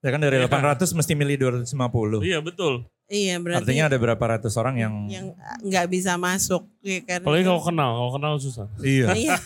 Nah, 0.03 0.05
Ya 0.05 0.09
kan 0.09 0.19
dari 0.19 0.35
Iya. 0.35 0.51
800 0.51 0.91
mesti 0.91 1.15
milih 1.15 1.35
250. 1.39 2.19
iya 2.21 2.43
betul. 2.43 2.83
iya 3.07 3.39
berarti 3.39 3.63
Artinya 3.63 3.83
ada 3.87 3.97
berapa 3.97 4.19
ratus 4.29 4.53
orang 4.53 4.75
yang, 4.75 4.93
yang 5.07 5.25
nggak 5.61 5.87
bisa 5.87 6.15
masuk 6.17 6.67
ya 6.79 6.99
kan 7.01 7.23
Apalagi 7.23 7.45
kalau 7.45 7.61
kenal, 7.61 7.89
kalau 7.93 8.11
kenal 8.13 8.33
susah. 8.35 8.67
iya 8.79 9.07
iya 9.13 9.37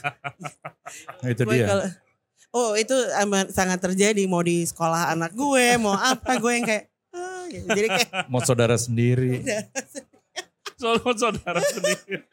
itu 1.33 1.41
gue 1.41 1.53
dia. 1.53 1.67
kalau- 1.67 1.89
oh 2.49 2.71
itu 2.73 2.95
amat 3.21 3.51
sangat 3.51 3.77
terjadi 3.77 4.25
mau 4.25 4.41
di 4.41 4.63
sekolah 4.63 5.11
anak 5.11 5.29
gue 5.31 5.77
mau 5.77 5.93
apa 5.93 6.37
gue 6.37 6.51
yang 6.51 6.65
kayak 6.65 6.85
ah, 7.11 7.43
gitu. 7.45 7.65
jadi 7.67 7.87
kayak 7.93 8.09
Mau 8.31 8.41
saudara 8.41 8.73
sendiri. 8.75 9.45
Soal 10.73 10.97
saudara 11.13 11.61
sendiri. 11.61 12.25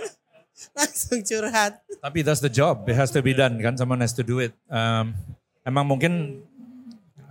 langsung 0.76 1.20
curhat 1.20 1.80
Tapi 1.98 2.18
that's 2.20 2.38
the 2.38 2.48
job. 2.48 2.84
It 2.84 2.94
has 2.94 3.10
to 3.10 3.20
be 3.20 3.32
done 3.32 3.56
kan. 3.58 3.74
Someone 3.74 3.98
has 3.98 4.12
to 4.12 4.22
do 4.22 4.38
it. 4.38 4.50
Um, 4.66 5.14
emang 5.62 5.86
mungkin 5.86 6.42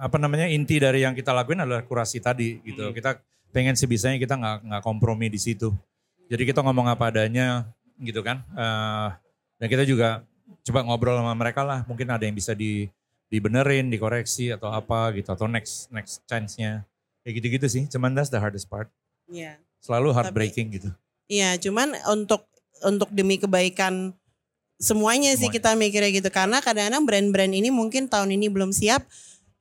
apa 0.02 0.18
namanya 0.18 0.50
inti 0.50 0.82
dari 0.82 1.06
yang 1.06 1.14
kita 1.14 1.30
lakuin 1.30 1.62
adalah 1.62 1.86
kurasi 1.86 2.18
tadi 2.18 2.58
gitu. 2.66 2.90
Hmm. 2.90 2.96
Kita 2.98 3.22
pengen 3.54 3.78
sebisanya 3.78 4.18
kita 4.18 4.34
nggak 4.34 4.58
nggak 4.66 4.82
kompromi 4.82 5.30
di 5.30 5.38
situ. 5.38 5.70
Jadi 6.26 6.50
kita 6.50 6.66
ngomong 6.66 6.90
apa 6.90 7.14
adanya 7.14 7.70
gitu 8.02 8.26
kan. 8.26 8.42
Eh, 8.58 9.10
dan 9.62 9.68
kita 9.70 9.86
juga 9.86 10.26
coba 10.66 10.80
ngobrol 10.82 11.22
sama 11.22 11.38
mereka 11.38 11.62
lah. 11.62 11.86
Mungkin 11.86 12.10
ada 12.10 12.26
yang 12.26 12.34
bisa 12.34 12.58
di 12.58 12.90
dibenerin, 13.30 13.94
dikoreksi 13.94 14.50
atau 14.52 14.74
apa 14.74 15.14
gitu 15.14 15.30
atau 15.30 15.46
next 15.46 15.94
next 15.94 16.26
chance-nya. 16.26 16.82
Kayak 17.22 17.34
gitu-gitu 17.38 17.68
sih. 17.70 17.84
Cuman 17.86 18.18
that's 18.18 18.34
the 18.34 18.42
hardest 18.42 18.66
part. 18.66 18.90
Iya. 19.32 19.62
selalu 19.82 20.14
heartbreaking 20.14 20.78
gitu. 20.78 20.90
Iya, 21.26 21.58
cuman 21.58 21.98
untuk 22.14 22.46
untuk 22.86 23.10
demi 23.10 23.42
kebaikan 23.42 24.14
semuanya 24.78 25.34
sih 25.34 25.50
Semuanya. 25.50 25.58
kita 25.58 25.70
mikirnya 25.74 26.12
gitu 26.14 26.30
karena 26.30 26.58
kadang-kadang 26.62 27.02
brand-brand 27.06 27.54
ini 27.54 27.70
mungkin 27.74 28.06
tahun 28.06 28.34
ini 28.34 28.50
belum 28.50 28.74
siap. 28.74 29.02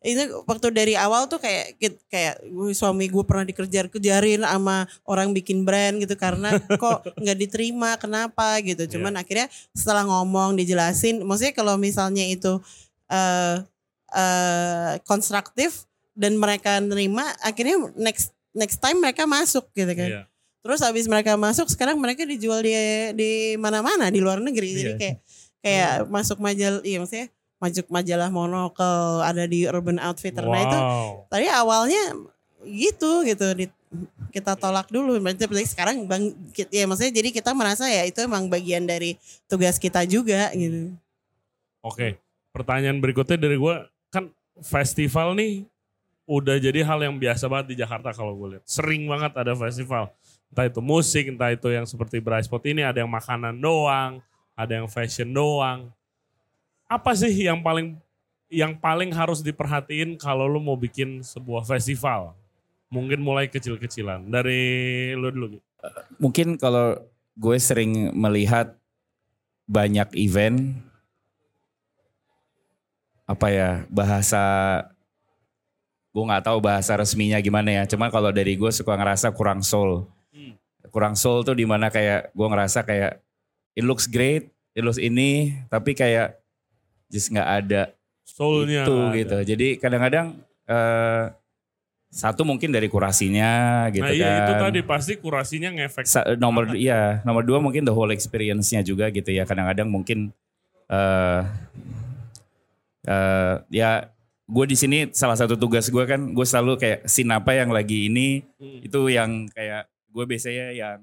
Itu 0.01 0.43
waktu 0.49 0.73
dari 0.73 0.97
awal 0.97 1.29
tuh 1.29 1.37
kayak 1.37 1.77
kayak 2.09 2.41
"Wih, 2.49 2.73
suami 2.73 3.05
gue 3.13 3.21
pernah 3.21 3.45
dikejar-kejarin 3.45 4.41
sama 4.41 4.89
orang 5.05 5.37
bikin 5.37 5.69
brand 5.69 6.01
gitu 6.01 6.17
karena 6.17 6.57
kok 6.81 7.05
nggak 7.21 7.37
diterima 7.37 8.01
kenapa 8.01 8.65
gitu. 8.65 8.89
Cuman 8.97 9.13
akhirnya 9.21 9.53
setelah 9.77 10.09
ngomong 10.09 10.57
dijelasin, 10.57 11.21
maksudnya 11.21 11.53
kalau 11.53 11.77
misalnya 11.77 12.25
itu 12.25 12.57
eh 13.13 13.61
eh 14.17 14.93
konstruktif 15.05 15.85
dan 16.17 16.41
mereka 16.41 16.81
nerima, 16.81 17.29
akhirnya 17.45 17.93
next 18.01 18.33
next 18.57 18.81
time 18.81 18.99
mereka 19.05 19.29
masuk 19.29 19.69
gitu 19.77 19.93
kan. 19.93 20.09
Iya. 20.09 20.23
Terus 20.61 20.81
habis 20.85 21.09
mereka 21.09 21.37
masuk 21.37 21.69
sekarang 21.69 21.97
mereka 22.01 22.25
dijual 22.25 22.61
di 22.65 22.73
di 23.17 23.31
mana-mana 23.61 24.09
di 24.09 24.21
luar 24.21 24.41
negeri. 24.41 24.69
Jadi 24.75 24.91
Iya. 24.93 24.97
kayak 24.97 25.17
kayak 25.61 25.93
masuk 26.09 26.41
majalah 26.41 26.81
iya 26.83 26.97
maksudnya 27.05 27.29
majalah 27.93 28.33
monokel 28.33 29.21
ada 29.21 29.45
di 29.45 29.69
Urban 29.69 30.01
Outfitter. 30.01 30.43
Nah 30.49 30.61
itu 30.65 30.79
Wow. 30.81 31.29
tadi 31.29 31.47
awalnya 31.47 32.17
gitu 32.65 33.23
gitu 33.25 33.47
di- 33.53 33.73
kita 34.33 34.57
tolak 34.57 34.89
dulu. 34.89 35.19
Berarti 35.21 35.45
sekarang 35.69 36.09
bang 36.09 36.33
ya 36.73 36.89
maksudnya 36.89 37.13
jadi 37.13 37.29
kita 37.31 37.53
merasa 37.53 37.87
ya 37.87 38.09
itu 38.09 38.19
emang 38.25 38.49
bagian 38.49 38.89
dari 38.89 39.21
tugas 39.45 39.77
kita 39.77 40.07
juga 40.09 40.49
gitu. 40.57 40.97
Oke, 41.85 42.17
pertanyaan 42.53 43.01
berikutnya 43.01 43.37
dari 43.37 43.57
gue 43.57 43.75
kan 44.13 44.29
festival 44.61 45.37
nih 45.37 45.65
udah 46.31 46.57
jadi 46.63 46.87
hal 46.87 47.03
yang 47.03 47.17
biasa 47.19 47.51
banget 47.51 47.75
di 47.75 47.77
Jakarta 47.83 48.15
kalau 48.15 48.39
gue 48.39 48.57
lihat. 48.57 48.65
Sering 48.65 49.09
banget 49.11 49.35
ada 49.35 49.53
festival. 49.59 50.15
Entah 50.51 50.67
itu 50.67 50.81
musik, 50.83 51.25
entah 51.31 51.51
itu 51.51 51.69
yang 51.71 51.87
seperti 51.87 52.23
Spot 52.23 52.63
ini 52.67 52.83
ada 52.83 53.03
yang 53.03 53.11
makanan 53.11 53.59
doang, 53.59 54.23
ada 54.55 54.73
yang 54.79 54.87
fashion 54.87 55.31
doang. 55.31 55.91
Apa 56.91 57.15
sih 57.15 57.31
yang 57.47 57.63
paling 57.63 57.95
yang 58.51 58.75
paling 58.75 59.15
harus 59.15 59.47
diperhatiin 59.47 60.19
kalau 60.19 60.51
lu 60.51 60.59
mau 60.59 60.75
bikin 60.75 61.23
sebuah 61.23 61.63
festival? 61.63 62.35
Mungkin 62.91 63.23
mulai 63.23 63.47
kecil-kecilan. 63.47 64.27
Dari 64.27 65.15
lu 65.15 65.31
dulu. 65.31 65.47
Mungkin 66.19 66.59
kalau 66.59 66.99
gue 67.39 67.57
sering 67.63 68.11
melihat 68.11 68.75
banyak 69.71 70.11
event 70.19 70.75
apa 73.31 73.47
ya 73.55 73.71
bahasa 73.87 74.43
gue 76.11 76.25
nggak 76.27 76.43
tahu 76.43 76.59
bahasa 76.59 76.99
resminya 76.99 77.39
gimana 77.39 77.71
ya. 77.71 77.83
Cuma 77.87 78.11
kalau 78.11 78.35
dari 78.35 78.59
gue 78.59 78.71
suka 78.75 78.99
ngerasa 78.99 79.31
kurang 79.31 79.63
soul. 79.63 80.11
Hmm. 80.35 80.59
Kurang 80.91 81.15
soul 81.15 81.47
tuh 81.47 81.55
di 81.55 81.63
mana 81.63 81.87
kayak 81.87 82.35
gue 82.35 82.47
ngerasa 82.51 82.83
kayak 82.83 83.23
it 83.79 83.87
looks 83.87 84.11
great, 84.11 84.51
it 84.75 84.83
looks 84.83 84.99
ini, 84.99 85.55
tapi 85.71 85.95
kayak 85.95 86.40
just 87.11 87.29
nggak 87.29 87.51
ada 87.61 87.83
Soulnya 88.23 88.83
itu 88.83 88.91
nggak 88.91 89.07
ada. 89.07 89.19
gitu. 89.19 89.37
Jadi 89.49 89.69
kadang-kadang 89.77 90.27
eh, 90.65 91.25
satu 92.09 92.43
mungkin 92.43 92.71
dari 92.71 92.87
kurasinya 92.87 93.51
gitu 93.89 94.03
Nah 94.03 94.11
kan. 94.11 94.19
iya 94.19 94.31
itu 94.41 94.53
tadi 94.57 94.81
pasti 94.83 95.13
kurasinya 95.15 95.71
ngefek. 95.73 96.05
Sa- 96.05 96.27
nomor 96.35 96.73
iya 96.73 97.23
nomor 97.23 97.43
dua 97.43 97.59
mungkin 97.59 97.83
the 97.83 97.91
whole 97.91 98.11
experience-nya 98.11 98.81
juga 98.81 99.11
gitu 99.11 99.29
ya 99.29 99.43
kadang-kadang 99.45 99.87
mungkin 99.87 100.31
eh 100.87 101.43
eh, 103.05 103.55
ya 103.71 104.11
gue 104.45 104.65
di 104.67 104.75
sini 104.75 104.99
salah 105.13 105.35
satu 105.35 105.55
tugas 105.55 105.87
gue 105.87 106.05
kan 106.05 106.35
gue 106.35 106.43
selalu 106.43 106.75
kayak 106.77 107.07
scene 107.07 107.31
apa 107.31 107.55
yang 107.55 107.71
lagi 107.71 108.07
ini 108.07 108.43
Hmm. 108.59 108.83
itu 108.83 109.01
yang 109.09 109.31
kayak 109.49 109.87
gue 110.07 110.25
biasanya 110.25 110.67
yang 110.73 110.99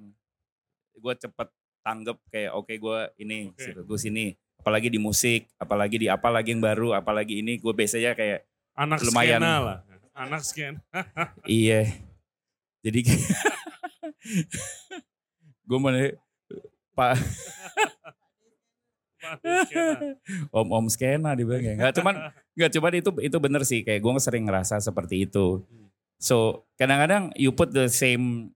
gue 0.94 1.14
cepet 1.16 1.48
tanggep 1.80 2.18
kayak 2.28 2.52
oke 2.52 2.68
gue 2.70 3.00
ini 3.18 3.48
Oke. 3.50 3.64
situ 3.64 3.82
gue 3.82 3.96
sini 3.98 4.26
apalagi 4.60 4.92
di 4.92 5.00
musik 5.00 5.48
apalagi 5.56 5.96
di 6.02 6.08
apa 6.12 6.28
lagi 6.28 6.52
yang 6.52 6.62
baru 6.62 6.98
apalagi 6.98 7.40
ini 7.40 7.58
gue 7.62 7.74
biasanya 7.74 8.14
kayak 8.18 8.44
Anak 8.78 9.02
Lumayan. 9.02 9.42
skena 9.42 9.54
lah. 9.58 9.78
Anak 10.14 10.42
skena. 10.46 10.80
Iya. 11.50 11.90
Jadi 12.86 13.00
gue 15.68 15.80
mana 15.82 16.14
Pak 16.94 17.18
Om 20.54 20.68
Om 20.72 20.86
skena 20.94 21.34
dibilang 21.34 21.64
ya. 21.66 21.74
Enggak 21.74 21.94
cuman 22.00 22.16
enggak 22.54 22.72
cuman 22.78 22.92
itu 22.96 23.10
itu 23.24 23.38
bener 23.42 23.62
sih 23.66 23.82
kayak 23.82 24.00
gue 24.00 24.12
sering 24.22 24.46
ngerasa 24.46 24.78
seperti 24.80 25.26
itu. 25.26 25.66
So 26.22 26.66
kadang-kadang 26.78 27.34
you 27.38 27.54
put 27.54 27.74
the 27.74 27.90
same 27.90 28.54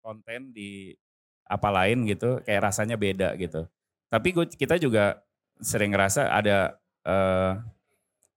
konten 0.00 0.54
di 0.54 0.94
apa 1.50 1.68
lain 1.74 2.06
gitu 2.06 2.38
kayak 2.46 2.70
rasanya 2.70 2.94
beda 2.94 3.34
gitu. 3.36 3.66
Tapi 4.10 4.28
gue 4.34 4.44
kita 4.58 4.76
juga 4.76 5.22
sering 5.62 5.94
ngerasa 5.94 6.26
ada 6.28 6.74
eh 7.06 7.52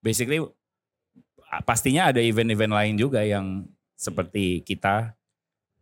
basically 0.06 0.40
pastinya 1.62 2.10
ada 2.14 2.22
event-event 2.22 2.74
lain 2.74 2.96
juga 2.96 3.26
yang 3.26 3.66
seperti 3.98 4.62
kita. 4.62 5.14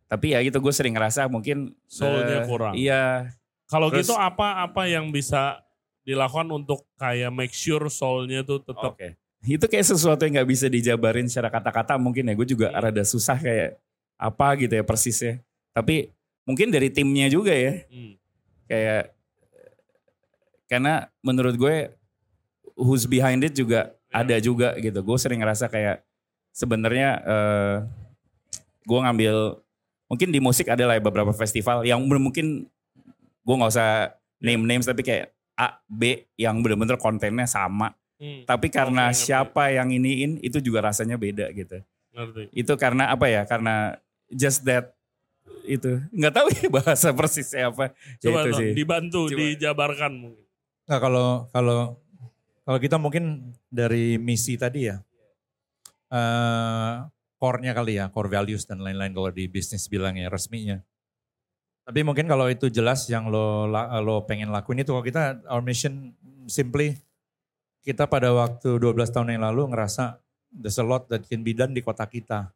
Tapi 0.08 0.36
ya 0.36 0.44
gitu 0.44 0.60
gue 0.60 0.72
sering 0.72 0.92
ngerasa 0.92 1.24
mungkin 1.32 1.72
Soulnya 1.88 2.44
eh, 2.44 2.48
kurang. 2.48 2.74
Iya, 2.76 3.32
Kalau 3.68 3.88
gitu 3.88 4.12
apa-apa 4.12 4.84
yang 4.84 5.08
bisa 5.08 5.64
dilakukan 6.04 6.52
untuk 6.52 6.84
kayak 7.00 7.32
make 7.32 7.56
sure 7.56 7.88
soulnya 7.88 8.44
tuh 8.44 8.60
tetap 8.60 8.92
Oke. 8.92 9.16
Itu 9.42 9.66
kayak 9.66 9.88
sesuatu 9.88 10.22
yang 10.22 10.38
nggak 10.38 10.50
bisa 10.52 10.66
dijabarin 10.68 11.26
secara 11.26 11.48
kata-kata 11.48 11.96
mungkin 11.96 12.28
ya. 12.28 12.34
Gue 12.36 12.46
juga 12.46 12.70
rada 12.70 13.02
susah 13.02 13.40
kayak 13.40 13.80
apa 14.20 14.46
gitu 14.60 14.76
ya 14.76 14.84
persisnya. 14.84 15.40
Tapi 15.72 16.12
mungkin 16.44 16.68
dari 16.68 16.92
timnya 16.92 17.26
juga 17.32 17.56
ya. 17.56 17.80
Hmm. 17.88 18.14
Kayak 18.68 19.16
karena 20.72 20.94
menurut 21.20 21.52
gue 21.54 21.92
who's 22.72 23.04
behind 23.04 23.44
it 23.44 23.52
juga 23.52 23.92
ada 24.08 24.40
juga 24.40 24.72
gitu. 24.80 25.04
Gue 25.04 25.20
sering 25.20 25.44
ngerasa 25.44 25.68
kayak 25.68 26.00
sebenarnya 26.50 27.08
eh 27.20 27.76
gue 28.82 28.98
ngambil 28.98 29.60
mungkin 30.08 30.28
di 30.28 30.40
musik 30.40 30.68
ada 30.68 30.84
lah 30.84 30.96
ya 30.96 31.02
beberapa 31.02 31.32
festival 31.32 31.84
yang 31.84 32.00
mungkin 32.04 32.64
gue 33.42 33.54
nggak 33.54 33.72
usah 33.72 34.12
name 34.38 34.64
names 34.64 34.84
tapi 34.84 35.00
kayak 35.00 35.30
A 35.54 35.76
B 35.86 36.24
yang 36.34 36.60
bener-bener 36.60 36.96
kontennya 36.96 37.44
sama 37.44 37.92
Hmm. 38.22 38.46
tapi 38.46 38.70
karena 38.70 39.10
ngerti. 39.10 39.26
siapa 39.26 39.74
yang 39.74 39.90
iniin 39.90 40.38
itu 40.38 40.62
juga 40.62 40.78
rasanya 40.86 41.18
beda 41.18 41.50
gitu. 41.50 41.82
Ngerti. 42.14 42.54
Itu 42.54 42.78
karena 42.78 43.10
apa 43.10 43.26
ya? 43.26 43.42
Karena 43.42 43.98
just 44.30 44.62
that 44.62 44.94
itu 45.66 45.98
nggak 46.14 46.30
tahu 46.30 46.46
ya 46.54 46.70
bahasa 46.70 47.10
persisnya 47.18 47.74
apa. 47.74 47.90
Ya 48.22 48.30
Coba 48.30 48.38
itu 48.46 48.50
Ton, 48.54 48.60
sih. 48.62 48.70
dibantu, 48.78 49.20
Coba. 49.26 49.38
dijabarkan 49.42 50.12
mungkin. 50.14 50.41
Nah 50.88 50.98
kalau 50.98 51.46
kalau 51.54 52.02
kalau 52.66 52.78
kita 52.78 52.96
mungkin 52.98 53.54
dari 53.70 54.18
misi 54.18 54.58
tadi 54.58 54.90
ya, 54.90 54.98
eh 56.10 56.94
core-nya 57.38 57.74
kali 57.74 57.98
ya, 57.98 58.06
core 58.10 58.30
values 58.30 58.66
dan 58.66 58.78
lain-lain 58.82 59.10
kalau 59.14 59.30
di 59.34 59.50
bisnis 59.50 59.90
bilang 59.90 60.14
ya 60.14 60.30
resminya. 60.30 60.78
Tapi 61.82 62.06
mungkin 62.06 62.30
kalau 62.30 62.46
itu 62.46 62.70
jelas 62.70 63.10
yang 63.10 63.26
lo 63.26 63.66
lo 64.06 64.22
pengen 64.26 64.54
lakuin 64.54 64.86
itu 64.86 64.94
kalau 64.94 65.02
kita 65.02 65.42
our 65.50 65.62
mission 65.62 66.14
simply 66.46 66.94
kita 67.82 68.06
pada 68.06 68.30
waktu 68.30 68.78
12 68.78 69.10
tahun 69.10 69.34
yang 69.34 69.42
lalu 69.42 69.74
ngerasa 69.74 70.22
there's 70.54 70.78
a 70.78 70.86
lot 70.86 71.10
that 71.10 71.26
can 71.26 71.42
be 71.42 71.50
done 71.50 71.74
di 71.74 71.82
kota 71.82 72.06
kita. 72.06 72.54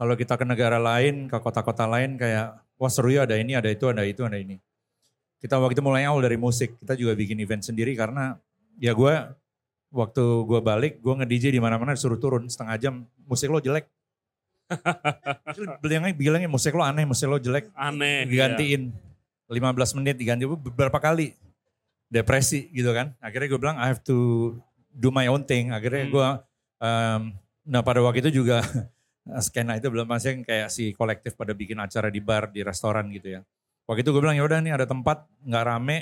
Kalau 0.00 0.16
kita 0.16 0.40
ke 0.40 0.48
negara 0.48 0.80
lain, 0.80 1.28
ke 1.28 1.36
kota-kota 1.36 1.84
lain 1.84 2.16
kayak 2.16 2.56
wah 2.80 2.88
seru 2.88 3.12
ya 3.12 3.28
ada 3.28 3.36
ini, 3.36 3.52
ada 3.52 3.68
itu, 3.68 3.84
ada 3.84 4.00
itu, 4.08 4.24
ada 4.24 4.40
ini 4.40 4.56
kita 5.40 5.56
waktu 5.56 5.72
itu 5.80 5.82
mulai 5.82 6.04
awal 6.04 6.20
dari 6.20 6.36
musik. 6.36 6.76
Kita 6.76 6.92
juga 6.92 7.16
bikin 7.16 7.40
event 7.40 7.64
sendiri 7.64 7.96
karena 7.96 8.36
ya 8.76 8.92
gue 8.92 9.14
waktu 9.90 10.24
gue 10.46 10.60
balik 10.60 10.92
gue 11.00 11.12
nge 11.16 11.26
DJ 11.26 11.44
di 11.56 11.60
mana-mana 11.64 11.96
disuruh 11.96 12.20
turun 12.20 12.44
setengah 12.46 12.76
jam. 12.76 12.94
Musik 13.24 13.48
lo 13.48 13.58
jelek. 13.58 13.88
Bilangnya 15.82 16.14
bilangnya 16.14 16.46
musik 16.46 16.76
lo 16.76 16.84
aneh 16.84 17.08
musik 17.08 17.26
lo 17.26 17.40
jelek. 17.40 17.72
Aneh. 17.72 18.28
digantiin. 18.28 18.92
15 19.50 19.98
menit 19.98 20.14
diganti 20.14 20.46
beberapa 20.46 21.00
kali. 21.00 21.34
Depresi 22.12 22.68
gitu 22.70 22.92
kan. 22.92 23.16
Akhirnya 23.18 23.48
gue 23.48 23.60
bilang 23.60 23.80
I 23.80 23.90
have 23.90 24.04
to 24.06 24.52
do 24.92 25.08
my 25.08 25.26
own 25.26 25.42
thing. 25.48 25.72
Akhirnya 25.72 26.04
Hmm. 26.06 26.12
gue 26.12 26.28
um, 26.84 27.22
nah 27.64 27.80
pada 27.80 28.04
waktu 28.04 28.20
itu 28.28 28.44
juga 28.44 28.60
skena 29.46 29.80
itu 29.80 29.88
belum 29.88 30.04
masih 30.04 30.44
kayak 30.44 30.68
si 30.68 30.92
kolektif 30.92 31.32
pada 31.32 31.56
bikin 31.56 31.80
acara 31.80 32.12
di 32.12 32.20
bar 32.20 32.50
di 32.50 32.60
restoran 32.60 33.08
gitu 33.14 33.38
ya 33.38 33.40
waktu 33.84 34.00
itu 34.02 34.10
gue 34.10 34.20
bilang 34.20 34.34
ya 34.34 34.44
udah 34.44 34.58
nih 34.58 34.72
ada 34.72 34.84
tempat 34.84 35.24
nggak 35.40 35.64
rame 35.64 35.96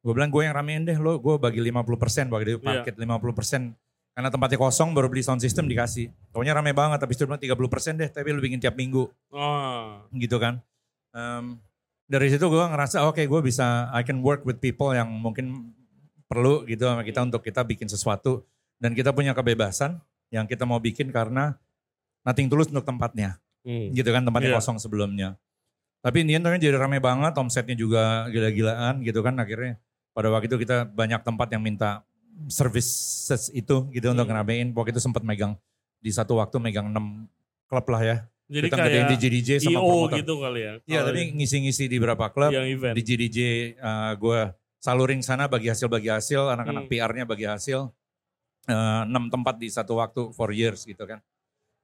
gue 0.00 0.12
bilang 0.12 0.28
gue 0.28 0.42
yang 0.42 0.52
ramein 0.52 0.84
deh 0.84 0.96
lo 0.96 1.16
gue 1.16 1.34
bagi 1.36 1.60
50% 1.60 2.28
waktu 2.28 2.44
itu 2.46 2.60
Iya. 2.60 2.84
parkir 2.84 2.94
50% 2.94 3.72
karena 4.14 4.28
tempatnya 4.30 4.58
kosong 4.60 4.92
baru 4.92 5.08
beli 5.08 5.20
sound 5.20 5.40
system 5.40 5.66
dikasih 5.66 6.06
Taunya 6.30 6.52
rame 6.52 6.70
banget 6.70 6.98
tapi 6.98 7.12
itu 7.12 7.24
bilang 7.24 7.40
30% 7.40 7.56
deh 7.96 8.08
tapi 8.08 8.28
lu 8.30 8.38
bikin 8.38 8.58
tiap 8.58 8.74
minggu 8.74 9.08
Oh. 9.32 10.04
gitu 10.12 10.36
kan. 10.36 10.62
Em, 11.10 11.58
dari 12.04 12.28
situ 12.28 12.44
gue 12.44 12.60
ngerasa 12.60 13.02
oke 13.04 13.18
gue 13.18 13.40
bisa 13.40 13.88
I 13.90 14.02
can 14.02 14.20
work 14.20 14.44
with 14.44 14.58
people 14.58 14.92
yang 14.92 15.08
mungkin 15.08 15.72
perlu 16.24 16.62
gitu 16.64 16.84
sama 16.84 17.00
kita 17.00 17.22
untuk 17.22 17.40
kita 17.40 17.64
bikin 17.64 17.86
sesuatu 17.86 18.44
dan 18.76 18.92
kita 18.92 19.10
punya 19.10 19.32
kebebasan 19.32 19.98
yang 20.28 20.44
kita 20.44 20.62
mau 20.62 20.78
bikin 20.78 21.08
karena 21.08 21.56
nothing 22.22 22.46
tulus 22.46 22.68
untuk 22.68 22.84
tempatnya. 22.84 23.38
Hmm. 23.64 23.88
gitu 23.90 24.12
kan 24.12 24.20
tempatnya 24.20 24.52
Iya. 24.52 24.58
kosong 24.60 24.76
sebelumnya. 24.76 25.40
Tapi 26.04 26.20
ini 26.20 26.36
ternyata 26.36 26.60
jadi 26.60 26.76
ramai 26.76 27.00
banget, 27.00 27.32
omsetnya 27.34 27.72
juga 27.72 28.28
gila-gilaan 28.28 29.00
gitu 29.00 29.24
kan 29.24 29.40
akhirnya 29.40 29.80
pada 30.12 30.28
waktu 30.28 30.52
itu 30.52 30.60
kita 30.60 30.84
banyak 30.84 31.24
tempat 31.24 31.48
yang 31.48 31.64
minta 31.64 32.04
services 32.52 33.48
itu 33.50 33.88
gitu 33.88 34.06
untuk 34.12 34.28
Hmm. 34.28 34.36
ngeramein. 34.36 34.68
Waktu 34.70 34.92
itu 34.92 35.00
sempat 35.00 35.24
megang 35.24 35.56
di 35.98 36.12
satu 36.12 36.36
waktu 36.36 36.60
megang 36.60 36.92
6 36.92 37.24
klub 37.64 37.86
lah 37.88 38.02
ya. 38.04 38.16
Jadi 38.44 38.68
kita 38.68 38.76
kayak 38.76 39.08
DJ 39.16 39.24
DJ 39.32 39.50
sama 39.56 39.72
IO 39.72 39.80
promotor. 39.80 40.16
gitu 40.20 40.34
kali 40.36 40.60
ya. 40.60 40.72
Iya 40.84 41.00
tapi 41.08 41.20
ngisi-ngisi 41.32 41.84
di 41.88 41.96
beberapa 41.96 42.28
klub. 42.28 42.52
DJ 42.92 43.08
DJ 43.16 43.38
gue 44.20 44.40
salurin 44.76 45.24
sana 45.24 45.48
bagi 45.48 45.72
hasil 45.72 45.88
bagi 45.88 46.12
hasil, 46.12 46.52
anak-anak 46.52 46.84
Hmm. 46.84 46.92
PR-nya 46.92 47.24
bagi 47.24 47.48
hasil. 47.48 47.88
Eh, 48.64 49.02
enam 49.04 49.28
tempat 49.28 49.56
di 49.56 49.68
satu 49.68 49.96
waktu 49.96 50.32
for 50.32 50.52
years 50.52 50.84
gitu 50.84 51.04
kan. 51.04 51.24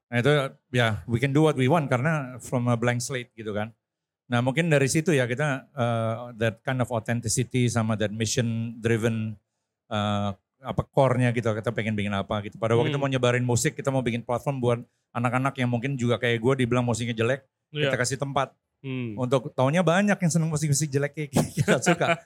Nah 0.09 0.17
itu 0.19 0.31
ya 0.71 1.01
we 1.05 1.17
can 1.17 1.29
do 1.31 1.41
what 1.41 1.57
we 1.57 1.65
want 1.65 1.89
karena 1.89 2.37
from 2.37 2.69
a 2.69 2.77
blank 2.77 3.01
slate 3.01 3.33
gitu 3.33 3.57
kan. 3.57 3.73
Nah 4.31 4.39
mungkin 4.41 4.71
dari 4.71 4.87
situ 4.87 5.11
ya 5.11 5.27
kita 5.27 5.49
eh, 5.69 6.15
that 6.39 6.63
kind 6.63 6.79
of 6.79 6.89
authenticity 6.89 7.67
sama 7.67 7.95
that 7.95 8.11
mission 8.11 8.47
driven 8.79 9.35
eh, 9.87 10.31
apa 10.61 10.83
core-nya 10.87 11.33
gitu 11.33 11.51
kita 11.51 11.73
pengen 11.73 11.93
bikin 11.93 12.13
apa 12.13 12.39
gitu. 12.43 12.57
Pada 12.57 12.77
waktu 12.77 12.89
itu 12.89 12.97
Hmm. 12.97 13.03
mau 13.03 13.11
nyebarin 13.11 13.43
musik 13.43 13.75
kita 13.75 13.89
mau 13.89 14.01
bikin 14.01 14.21
platform 14.21 14.57
buat 14.59 14.79
anak-anak 15.11 15.57
yang 15.57 15.67
mungkin 15.67 15.97
juga 15.97 16.17
kayak 16.17 16.39
gue 16.39 16.55
dibilang 16.63 16.85
musiknya 16.85 17.17
jelek 17.17 17.43
Iya. 17.71 17.91
kita 17.91 17.97
kasih 17.99 18.19
tempat 18.19 18.55
Hmm. 18.81 19.13
untuk 19.15 19.53
taunya 19.53 19.85
banyak 19.85 20.17
yang 20.17 20.33
seneng 20.33 20.49
musik-musik 20.49 20.89
jelek 20.89 21.13
kayak 21.13 21.31
kita 21.59 21.77
suka 21.81 22.17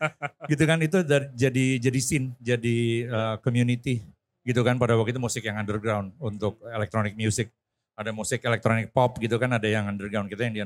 gitu 0.47 0.62
kan 0.62 0.79
itu 0.79 1.03
dari- 1.03 1.27
jadi 1.35 1.67
jadi 1.81 1.99
scene 1.99 2.27
jadi 2.38 2.77
uh, 3.09 3.35
community 3.40 4.05
gitu 4.40 4.61
kan 4.61 4.77
pada 4.77 4.95
waktu 4.95 5.11
itu 5.11 5.19
musik 5.19 5.43
yang 5.43 5.57
underground 5.57 6.14
untuk 6.17 6.62
electronic 6.69 7.17
music 7.17 7.51
ada 7.95 8.11
musik 8.11 8.38
electronic 8.40 8.90
pop 8.90 9.19
gitu 9.19 9.35
kan 9.35 9.51
ada 9.51 9.67
yang 9.67 9.88
underground 9.88 10.29
kita 10.29 10.47
yang 10.47 10.55
di 10.55 10.62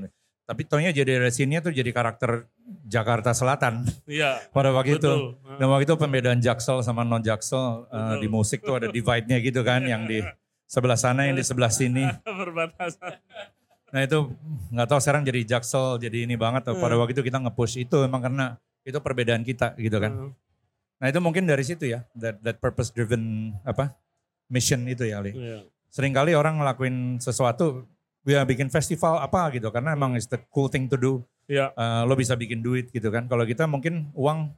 tapi 0.48 0.64
taunya 0.64 0.88
jadi 0.88 1.20
dari 1.20 1.28
scene-nya 1.28 1.61
tuh 1.61 1.76
jadi 1.76 1.92
karakter 1.92 2.48
Jakarta 2.88 3.37
Selatan 3.37 3.84
Iya. 4.08 4.40
pada 4.56 4.72
waktu 4.72 4.96
itu 4.96 5.04
Betul. 5.04 5.37
dan 5.61 5.66
waktu 5.68 5.84
itu 5.84 5.94
pembedaan 6.00 6.40
jaksel 6.40 6.80
sama 6.80 7.04
non 7.04 7.20
jaksel 7.20 7.84
uh, 7.84 8.16
Betul. 8.16 8.24
di 8.24 8.28
musik 8.32 8.64
tuh 8.64 8.80
ada 8.80 8.88
divide-nya 8.88 9.37
gitu 9.44 9.61
kan 9.61 9.84
yang 9.84 10.08
di 10.08 10.24
sebelah 10.72 10.96
sana 10.96 11.28
yang 11.28 11.37
di 11.37 11.44
sebelah 11.44 11.68
sini 11.68 12.08
Perbatasan. 12.24 13.20
Nah 13.92 14.00
itu 14.04 14.32
nggak 14.72 14.88
tahu 14.88 15.00
sekarang 15.04 15.22
jadi 15.24 15.40
jaksel 15.44 16.00
jadi 16.00 16.24
ini 16.28 16.37
banget. 16.37 16.68
Pada 16.76 16.96
waktu 16.96 17.16
itu 17.16 17.24
kita 17.24 17.40
nge-push 17.40 17.80
itu 17.84 18.04
emang 18.04 18.20
karena 18.20 18.56
itu 18.84 18.96
perbedaan 19.00 19.44
kita 19.44 19.76
gitu 19.80 19.96
kan. 19.96 20.12
Hmm. 20.12 20.32
Nah 21.00 21.06
itu 21.08 21.20
mungkin 21.24 21.44
dari 21.48 21.64
situ 21.64 21.88
ya 21.88 22.04
that, 22.16 22.37
that 22.44 22.56
purpose 22.61 22.92
driven 22.92 23.52
apa 23.64 23.96
mission 24.48 24.84
itu 24.88 25.04
ya 25.08 25.20
Ali. 25.20 25.32
Iya. 25.37 25.64
Sering 25.88 26.12
kali 26.12 26.37
orang 26.37 26.61
ngelakuin 26.61 27.16
sesuatu 27.16 27.88
ya 28.28 28.44
bikin 28.44 28.68
festival 28.68 29.16
apa 29.18 29.48
gitu 29.56 29.72
karena 29.72 29.96
emang 29.96 30.12
it's 30.14 30.28
the 30.28 30.36
cool 30.52 30.68
thing 30.68 30.84
to 30.86 31.00
do. 31.00 31.24
Iya. 31.48 31.72
Eh, 31.72 32.02
lo 32.04 32.12
bisa 32.12 32.36
bikin 32.36 32.60
duit 32.60 32.92
gitu 32.92 33.08
kan. 33.08 33.24
Kalau 33.24 33.48
kita 33.48 33.64
mungkin 33.64 34.12
uang 34.12 34.52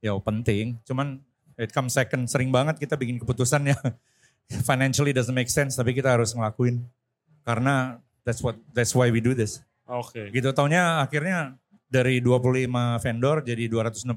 ya 0.00 0.16
penting, 0.18 0.80
cuman 0.88 1.20
it 1.60 1.68
comes 1.70 1.92
second. 1.92 2.24
Sering 2.26 2.48
banget 2.48 2.80
kita 2.80 2.96
bikin 2.96 3.20
keputusan 3.20 3.68
ya 3.68 3.76
financially 4.68 5.12
doesn't 5.16 5.36
make 5.36 5.48
sense 5.48 5.78
tapi 5.78 5.96
kita 5.96 6.12
harus 6.12 6.36
ngelakuin 6.36 6.82
karena 7.46 7.96
that's 8.26 8.44
what 8.44 8.58
that's 8.76 8.92
why 8.92 9.08
we 9.08 9.22
do 9.22 9.32
this 9.32 9.62
Oke. 9.88 10.28
gitu 10.30 10.52
taunya 10.52 11.00
akhirnya 11.00 11.56
dari 11.88 12.20
25 12.20 12.68
vendor 13.00 13.36
jadi 13.44 13.64
265 13.68 14.12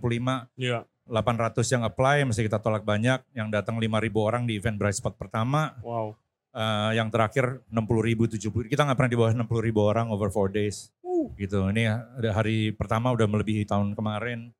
Iya. 0.59 0.83
800 1.05 1.61
yang 1.69 1.83
apply 1.85 2.25
mesti 2.25 2.41
kita 2.41 2.57
tolak 2.57 2.81
banyak 2.81 3.21
yang 3.37 3.53
datang 3.53 3.77
5000 3.77 3.85
orang 4.17 4.43
di 4.49 4.57
event 4.57 4.75
Bright 4.75 4.97
Spot 4.97 5.13
pertama 5.13 5.77
Wow. 5.85 6.17
Eh, 6.55 6.91
yang 6.95 7.11
terakhir 7.11 7.59
60.000 7.67 8.39
70 8.39 8.71
kita 8.71 8.87
nggak 8.87 8.95
pernah 8.95 9.11
di 9.11 9.19
bawah 9.19 9.31
60.000 9.35 9.75
orang 9.75 10.07
over 10.07 10.31
four 10.31 10.47
days. 10.47 10.87
Gitu. 11.35 11.59
Ini 11.67 11.91
ada 11.91 12.31
hari 12.31 12.71
pertama 12.71 13.11
udah 13.11 13.27
melebihi 13.27 13.67
tahun 13.67 13.91
kemarin. 13.91 14.55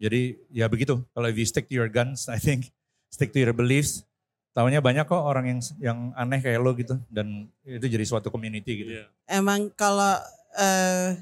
Jadi 0.00 0.40
ya 0.48 0.72
begitu. 0.72 1.04
Kalau 1.12 1.28
if 1.28 1.36
you 1.36 1.44
stick 1.44 1.68
to 1.68 1.76
your 1.76 1.92
guns 1.92 2.32
I 2.32 2.40
think 2.40 2.72
stick 3.12 3.28
to 3.36 3.44
your 3.44 3.52
beliefs 3.52 4.08
tahunya 4.56 4.80
banyak 4.80 5.04
kok 5.04 5.20
orang 5.20 5.52
yang 5.52 5.60
yang 5.76 5.98
aneh 6.16 6.40
kayak 6.40 6.64
lo 6.64 6.72
gitu. 6.72 6.96
Dan 7.12 7.52
itu 7.60 7.84
jadi 7.84 8.08
suatu 8.08 8.32
community 8.32 8.88
gitu. 8.88 8.90
Iya. 8.96 9.04
Emang 9.28 9.68
kalau 9.76 10.16
eh 10.56 11.12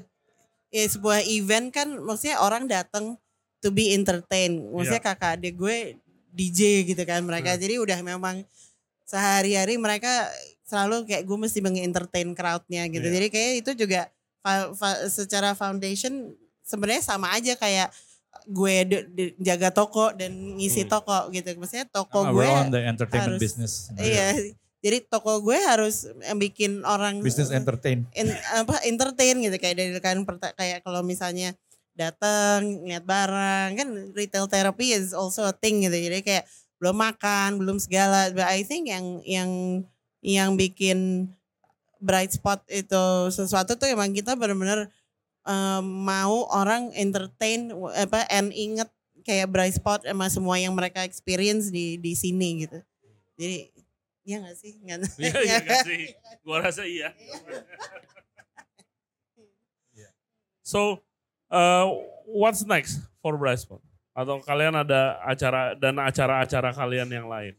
ya 0.71 0.83
sebuah 0.87 1.19
event 1.27 1.67
kan 1.75 1.99
maksudnya 1.99 2.39
orang 2.39 2.63
datang 2.71 3.19
to 3.59 3.75
be 3.75 3.91
entertained. 3.91 4.71
Maksudnya 4.71 5.03
kakak 5.03 5.35
adik 5.35 5.59
gue 5.59 5.99
DJ 6.31 6.87
gitu 6.87 7.03
kan 7.03 7.27
mereka. 7.27 7.59
Hmm. 7.59 7.59
Jadi 7.59 7.75
udah 7.75 7.99
memang 7.99 8.47
sehari-hari 9.07 9.79
mereka 9.79 10.27
selalu 10.61 11.07
kayak 11.07 11.23
gue 11.23 11.37
mesti 11.39 11.63
mengentertain 11.63 12.27
crowdnya 12.31 12.83
gitu. 12.85 13.01
Iya. 13.01 13.13
Jadi 13.15 13.27
kayak 13.31 13.51
itu 13.57 13.71
juga 13.79 14.11
fa- 14.39 14.75
fa- 14.75 15.07
secara 15.07 15.55
foundation 15.55 16.35
sebenarnya 16.61 17.01
sama 17.01 17.31
aja 17.31 17.55
kayak 17.55 17.87
gue 18.45 18.75
de- 18.83 19.07
de- 19.09 19.35
jaga 19.37 19.71
toko 19.71 20.11
dan 20.11 20.29
ngisi 20.59 20.83
Hmm. 20.83 20.91
toko 20.91 21.31
gitu. 21.31 21.55
Maksudnya 21.55 21.87
toko 21.87 22.27
gue 22.29 22.45
on 22.45 22.67
the 22.67 22.83
entertainment 22.83 23.35
harus- 23.35 23.41
business 23.41 23.73
iya. 23.97 24.35
Jadi 24.77 25.03
toko 25.03 25.41
gue 25.41 25.57
harus 25.57 26.05
bikin 26.37 26.83
orang 26.83 27.19
business 27.19 27.49
entertain 27.49 28.05
in- 28.13 28.39
apa 28.53 28.77
entertain 28.83 29.39
gitu 29.39 29.57
kayak 29.57 29.73
dari 29.73 29.91
kan 29.97 30.21
kayak 30.53 30.85
kalau 30.85 31.01
misalnya 31.01 31.55
datang 31.97 32.85
lihat 32.85 33.01
barang 33.01 33.73
kan 33.73 33.89
retail 34.13 34.45
therapy 34.45 34.93
is 34.93 35.11
also 35.11 35.41
a 35.43 35.51
thing 35.51 35.81
gitu 35.81 35.97
jadi 35.97 36.21
kayak 36.21 36.45
belum 36.77 36.95
makan 36.97 37.57
belum 37.57 37.77
segala 37.81 38.29
but 38.33 38.45
I 38.45 38.61
think 38.61 38.89
yang 38.89 39.21
yang 39.25 39.49
yang 40.21 40.49
bikin 40.57 41.29
bright 41.97 42.33
spot 42.33 42.61
itu 42.69 43.33
sesuatu 43.33 43.73
tuh 43.77 43.89
emang 43.89 44.13
kita 44.13 44.37
benar-benar 44.37 44.89
em, 45.45 45.83
mau 45.85 46.45
orang 46.53 46.93
entertain 46.93 47.73
apa 47.97 48.25
and 48.29 48.53
inget 48.53 48.89
kayak 49.25 49.49
bright 49.49 49.73
spot 49.73 50.05
sama 50.05 50.29
semua 50.29 50.61
yang 50.61 50.73
mereka 50.77 51.01
experience 51.01 51.73
di 51.73 51.97
di 51.97 52.13
sini 52.13 52.67
gitu 52.69 52.79
jadi 53.37 53.69
ya 54.27 54.43
nggak 54.43 54.57
sih 54.59 54.73
nggak 54.83 54.97
Iya, 55.17 55.35
iya 55.39 55.57
nggak 55.63 55.81
sih? 55.87 56.01
Gua 56.43 56.57
rasa 56.59 56.83
iya. 56.83 57.15
So, 60.67 60.99
uh, 61.47 61.87
what's 62.27 62.59
next 62.67 62.99
for 63.23 63.39
Brightspot? 63.39 63.79
Atau 64.17 64.41
kalian 64.41 64.73
ada 64.73 65.21
acara 65.21 65.77
dan 65.77 66.01
acara-acara 66.01 66.73
kalian 66.73 67.07
yang 67.07 67.29
lain? 67.29 67.53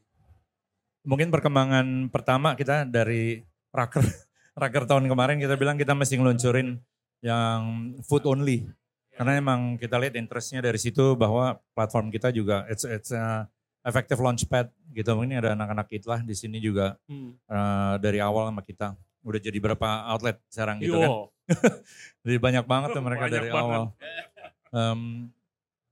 mungkin 1.01 1.33
perkembangan 1.33 2.13
pertama 2.13 2.53
kita 2.53 2.85
dari 2.85 3.41
raker 3.73 4.03
raker 4.61 4.85
tahun 4.85 5.09
kemarin 5.09 5.41
kita 5.41 5.57
bilang 5.57 5.81
kita 5.81 5.97
mesti 5.97 6.21
ngeluncurin 6.21 6.77
yang 7.25 7.61
food 8.05 8.29
only 8.29 8.69
karena 9.17 9.41
emang 9.41 9.81
kita 9.81 9.97
lihat 9.97 10.21
interestnya 10.21 10.61
dari 10.61 10.77
situ 10.77 11.17
bahwa 11.17 11.57
platform 11.73 12.13
kita 12.13 12.29
juga 12.29 12.69
it's 12.69 12.85
it's 12.85 13.09
a 13.09 13.49
effective 13.83 14.21
launchpad 14.21 14.69
gitu 14.93 15.17
mungkin 15.17 15.41
ada 15.41 15.57
anak-anak 15.57 15.89
itlah 15.97 16.21
di 16.21 16.37
sini 16.37 16.61
juga 16.61 17.01
Hmm. 17.09 17.41
eh, 17.41 17.95
dari 18.05 18.21
awal 18.21 18.53
sama 18.53 18.61
kita 18.61 18.93
udah 19.25 19.41
jadi 19.41 19.59
berapa 19.59 19.89
outlet 20.13 20.37
sekarang 20.53 20.77
gitu 20.79 20.99
kan 20.99 21.09
Yo, 21.09 21.33
jadi 22.27 22.37
banyak 22.37 22.65
banget 22.69 22.89
tuh 22.93 23.01
mereka 23.01 23.25
Banyak 23.25 23.33
dari 23.33 23.49
banget. 23.49 23.65
awal 23.65 23.83
Em, 24.69 25.01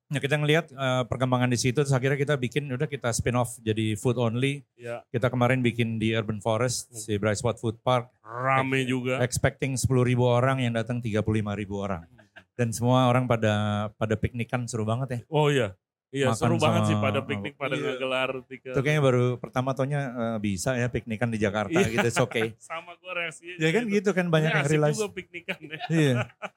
ya 0.08 0.18
kita 0.18 0.36
ngelihat 0.36 0.66
eh, 0.68 1.02
perkembangan 1.04 1.46
di 1.46 1.56
situ 1.56 1.74
terus 1.76 1.90
akhirnya 1.90 2.14
kita 2.14 2.34
bikin 2.34 2.68
udah 2.68 2.86
kita 2.86 3.10
spin 3.10 3.34
off 3.34 3.58
jadi 3.58 3.94
food 3.94 4.16
only 4.16 4.62
ya 4.74 5.02
kita 5.08 5.26
kemarin 5.26 5.60
bikin 5.60 5.96
di 5.96 6.12
Urban 6.12 6.38
Forest, 6.38 6.88
Hmm. 6.88 6.98
si 7.00 7.12
Bright 7.16 7.36
Spot 7.36 7.54
Food 7.54 7.80
Park, 7.80 8.14
rame 8.20 8.84
juga. 8.84 9.18
expecting 9.18 9.74
10 9.74 9.84
ribu 10.02 10.24
orang 10.24 10.58
yang 10.58 10.72
datang 10.72 10.98
35 10.98 11.26
ribu 11.52 11.80
orang. 11.80 12.06
Dan 12.52 12.70
semua 12.70 13.04
orang 13.04 13.26
pada 13.26 13.52
pada 13.92 14.14
piknikan 14.14 14.64
seru 14.64 14.82
banget 14.82 15.08
ya. 15.10 15.20
Oh 15.28 15.50
iya, 15.50 15.76
iya 16.08 16.30
Makan 16.30 16.38
seru 16.38 16.56
banget 16.56 16.82
sih 16.86 16.96
pada 16.96 17.20
piknik, 17.20 17.52
pada 17.54 17.74
Iya. 17.74 17.84
ngegelar 17.92 18.30
tiga. 18.44 18.70
Itu 18.72 18.80
kayaknya 18.80 19.02
baru 19.02 19.24
pertama 19.36 19.70
tahunnya 19.72 20.00
eh, 20.08 20.38
bisa 20.40 20.72
ya 20.72 20.88
piknikan 20.88 21.28
di 21.28 21.36
Jakarta 21.36 21.74
Iya. 21.74 21.88
gitu, 21.90 22.06
it's 22.06 22.16
okay. 22.18 22.56
Sama 22.62 22.96
gue 22.96 23.12
reaksinya. 23.12 23.58
Ya 23.58 23.68
kan 23.70 23.84
gitu 23.86 24.10
kan 24.10 24.26
banyak 24.26 24.50
yang 24.50 24.56
Ini 24.56 24.62
asik 24.62 24.72
realize. 24.72 24.96
juga 24.96 25.10
piknikan 25.12 25.58
ya. 25.60 25.78
Iya. 25.90 26.12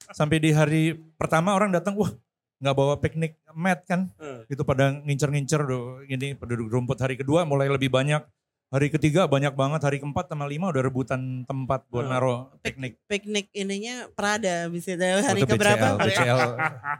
Sampai 0.10 0.38
di 0.38 0.50
hari 0.50 0.84
pertama 1.16 1.52
orang 1.52 1.70
datang, 1.70 1.98
wah 1.98 2.14
nggak 2.60 2.76
bawa 2.76 2.96
piknik 2.96 3.36
mat 3.52 3.84
kan. 3.84 4.12
Eh, 4.16 4.46
Itu 4.50 4.62
pada 4.62 4.92
ngincer-ngincer 4.94 5.62
do- 5.62 6.04
ini 6.04 6.36
penduduk 6.36 6.68
rumput 6.68 7.00
hari 7.00 7.16
kedua 7.16 7.44
mulai 7.44 7.68
lebih 7.68 7.88
banyak. 7.88 8.22
Hari 8.70 8.88
ketiga 8.92 9.26
banyak 9.26 9.50
banget, 9.52 9.82
hari 9.82 9.98
keempat 9.98 10.30
sama 10.30 10.46
lima 10.46 10.70
udah 10.70 10.84
rebutan 10.84 11.42
tempat 11.42 11.90
buat 11.90 12.06
Hmm. 12.06 12.14
naruh 12.14 12.40
piknik. 12.62 13.02
piknik 13.08 13.50
ininya 13.50 14.06
Prada 14.14 14.70
bisa 14.70 14.94
hari 14.94 15.42
Waktu 15.42 15.50
keberapa 15.50 15.88
BCL, 15.98 16.06
BCL 16.06 16.50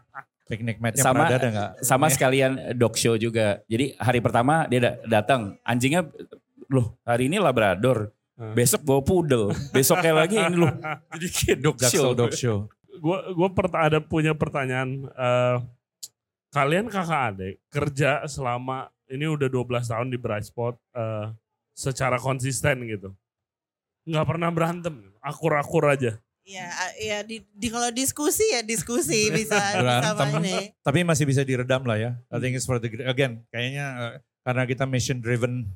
piknik 0.50 0.78
matnya 0.82 1.04
Sama- 1.04 1.30
Prada 1.30 1.36
ada 1.38 1.48
nggak? 1.48 1.72
Sama 1.80 2.10
sekalian 2.10 2.52
dog 2.74 2.98
show 2.98 3.14
juga. 3.16 3.62
Jadi 3.70 3.94
hari 3.96 4.18
pertama 4.18 4.66
dia 4.66 4.82
da- 4.82 4.98
datang, 5.06 5.62
anjingnya 5.62 6.10
loh 6.68 6.98
hari 7.04 7.30
ini 7.30 7.38
Labrador, 7.38 8.10
Hmm. 8.34 8.56
besok 8.56 8.82
bawa 8.82 9.04
poodle, 9.04 9.52
besoknya 9.70 10.14
lagi 10.16 10.40
ini 10.40 10.58
loh. 10.58 10.74
Jadi 11.14 11.28
kayak 11.30 11.58
dog 11.60 11.78
show. 11.78 12.16
Dog 12.16 12.34
Show. 12.34 12.66
Gue 13.00 13.18
gue 13.34 13.50
ada 13.74 14.00
punya 14.04 14.36
pertanyaan 14.36 15.08
eh, 15.08 15.58
kalian 16.52 16.92
kakak 16.92 17.22
adik 17.34 17.56
kerja 17.72 18.28
selama 18.28 18.92
ini 19.10 19.26
udah 19.26 19.48
12 19.48 19.90
tahun 19.90 20.08
di 20.12 20.18
Bright 20.20 20.52
Spot 20.52 20.76
eh, 20.76 21.32
secara 21.74 22.20
konsisten 22.20 22.84
gitu 22.86 23.16
nggak 24.10 24.26
pernah 24.26 24.50
berantem, 24.50 24.96
akur-akur 25.22 25.86
aja. 25.86 26.18
Ya, 26.50 26.66
ya 26.98 27.22
di, 27.22 27.46
di 27.54 27.68
kalau 27.70 27.94
diskusi 27.94 28.42
ya 28.50 28.66
diskusi 28.66 29.30
bisa 29.38 29.54
bisa 29.54 29.78
Berantem. 30.18 30.42
ini. 30.42 30.74
Tapi 30.82 31.06
masih 31.06 31.30
bisa 31.30 31.46
diredam 31.46 31.86
lah 31.86 31.98
ya. 32.02 32.12
I 32.34 32.42
think 32.42 32.58
it's 32.58 32.66
for 32.66 32.82
the 32.82 32.90
again 33.06 33.46
kayaknya 33.54 33.86
uh, 33.94 34.14
karena 34.42 34.66
kita 34.66 34.90
mission 34.90 35.22
driven 35.22 35.70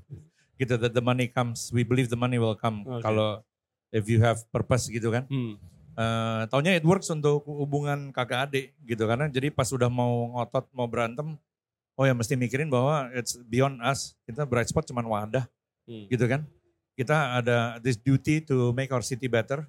gitu 0.58 0.74
that 0.82 0.98
the 0.98 1.04
money 1.04 1.30
comes. 1.30 1.70
We 1.70 1.86
believe 1.86 2.10
the 2.10 2.18
money 2.18 2.42
will 2.42 2.58
come 2.58 2.90
Oke. 2.90 3.06
kalau 3.06 3.46
if 3.94 4.10
you 4.10 4.26
have 4.26 4.42
purpose 4.50 4.90
gitu 4.90 5.14
kan. 5.14 5.30
Hmm. 5.30 5.62
Eh 5.94 6.44
taunya 6.50 6.74
it 6.74 6.82
works 6.82 7.06
untuk 7.08 7.46
hubungan 7.46 8.10
kakak 8.10 8.50
adik 8.50 8.66
gitu. 8.84 9.06
Karena 9.06 9.30
jadi 9.30 9.54
pas 9.54 9.70
udah 9.70 9.88
mau 9.88 10.34
ngotot 10.34 10.66
mau 10.74 10.90
berantem 10.90 11.38
oh 11.94 12.04
ya 12.04 12.18
mesti 12.18 12.34
mikirin 12.34 12.66
bahwa 12.68 13.14
it's 13.14 13.38
beyond 13.46 13.78
us. 13.80 14.18
Kita 14.26 14.44
bright 14.44 14.68
spot 14.68 14.86
cuman 14.86 15.06
wadah 15.06 15.46
Hmm. 15.84 16.08
gitu 16.08 16.26
kan. 16.26 16.48
Kita 16.96 17.38
ada 17.38 17.76
this 17.78 18.00
duty 18.00 18.40
to 18.42 18.72
make 18.72 18.90
our 18.90 19.04
city 19.04 19.28
better 19.28 19.68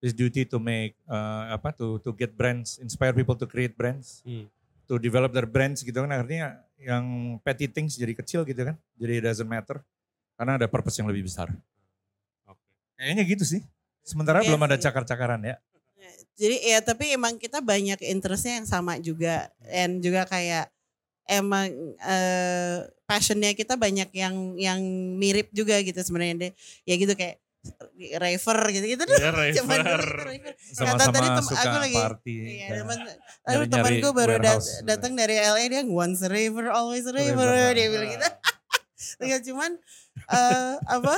this 0.00 0.16
duty 0.16 0.48
to 0.48 0.56
make 0.56 0.96
uh, 1.04 1.52
apa 1.52 1.76
to 1.76 2.00
to 2.00 2.16
get 2.16 2.32
brands 2.32 2.80
inspire 2.80 3.12
people 3.12 3.36
to 3.36 3.44
create 3.44 3.76
brands 3.76 4.24
Hmm. 4.24 4.48
to 4.88 4.96
develop 4.96 5.30
their 5.30 5.44
brands 5.44 5.84
gitu 5.84 6.00
kan. 6.00 6.10
Artinya 6.10 6.56
yang 6.80 7.04
petty 7.44 7.68
things 7.68 7.94
jadi 7.94 8.16
kecil 8.16 8.42
gitu 8.42 8.64
kan 8.64 8.74
jadi 8.96 9.20
it 9.20 9.24
doesn't 9.28 9.46
matter. 9.46 9.78
Karena 10.34 10.56
ada 10.56 10.66
purpose 10.66 10.96
yang 10.98 11.06
lebih 11.06 11.28
besar. 11.28 11.52
Oke. 12.48 12.64
kayaknya 12.96 13.22
gitu 13.28 13.44
sih 13.44 13.60
sementara 14.02 14.40
belum 14.40 14.60
ada 14.60 14.76
cakar-cakaran 14.76 15.42
ya 15.42 15.56
Jadi 16.34 16.56
ya 16.64 16.80
tapi 16.80 17.12
emang 17.12 17.36
kita 17.36 17.60
banyak 17.60 18.00
interestnya 18.02 18.56
yang 18.56 18.64
sama 18.64 18.96
juga 18.96 19.52
dan 19.62 20.00
juga 20.00 20.24
kayak 20.24 20.72
emang 21.26 21.68
eh, 22.00 22.76
passionnya 23.04 23.52
kita 23.52 23.76
banyak 23.76 24.08
yang 24.10 24.56
yang 24.56 24.80
mirip 25.14 25.52
juga 25.52 25.76
gitu 25.78 26.00
sebenarnya 26.00 26.36
deh. 26.40 26.52
Ya 26.82 26.96
gitu 26.96 27.12
kayak 27.12 27.44
raver 28.16 28.58
gitu-gitu 28.72 29.04
deh. 29.04 29.18
Ya, 29.20 29.30
Cuman 29.60 29.84
Raver. 29.84 30.04
raver. 30.18 30.54
sama-sama 30.72 31.12
tadi 31.12 31.28
tem- 31.28 31.44
suka 31.44 31.60
aku 31.60 31.76
lagi- 31.78 32.00
party 32.00 32.36
Iya, 32.56 32.66
teman, 32.80 32.98
teman 33.68 33.92
gue 34.00 34.12
baru 34.16 34.32
dat- 34.34 34.64
warehouse. 34.64 34.70
datang 34.82 35.12
dari 35.12 35.36
LA 35.36 35.64
dia 35.68 35.82
once 35.84 36.24
a 36.24 36.30
river 36.32 36.72
always 36.72 37.04
River. 37.04 37.76
dia 37.76 37.86
bilang 37.86 38.08
gitu. 38.10 38.28
Enggak 39.20 39.40
cuman 39.52 39.70
eh 40.26 40.72
apa 40.80 41.14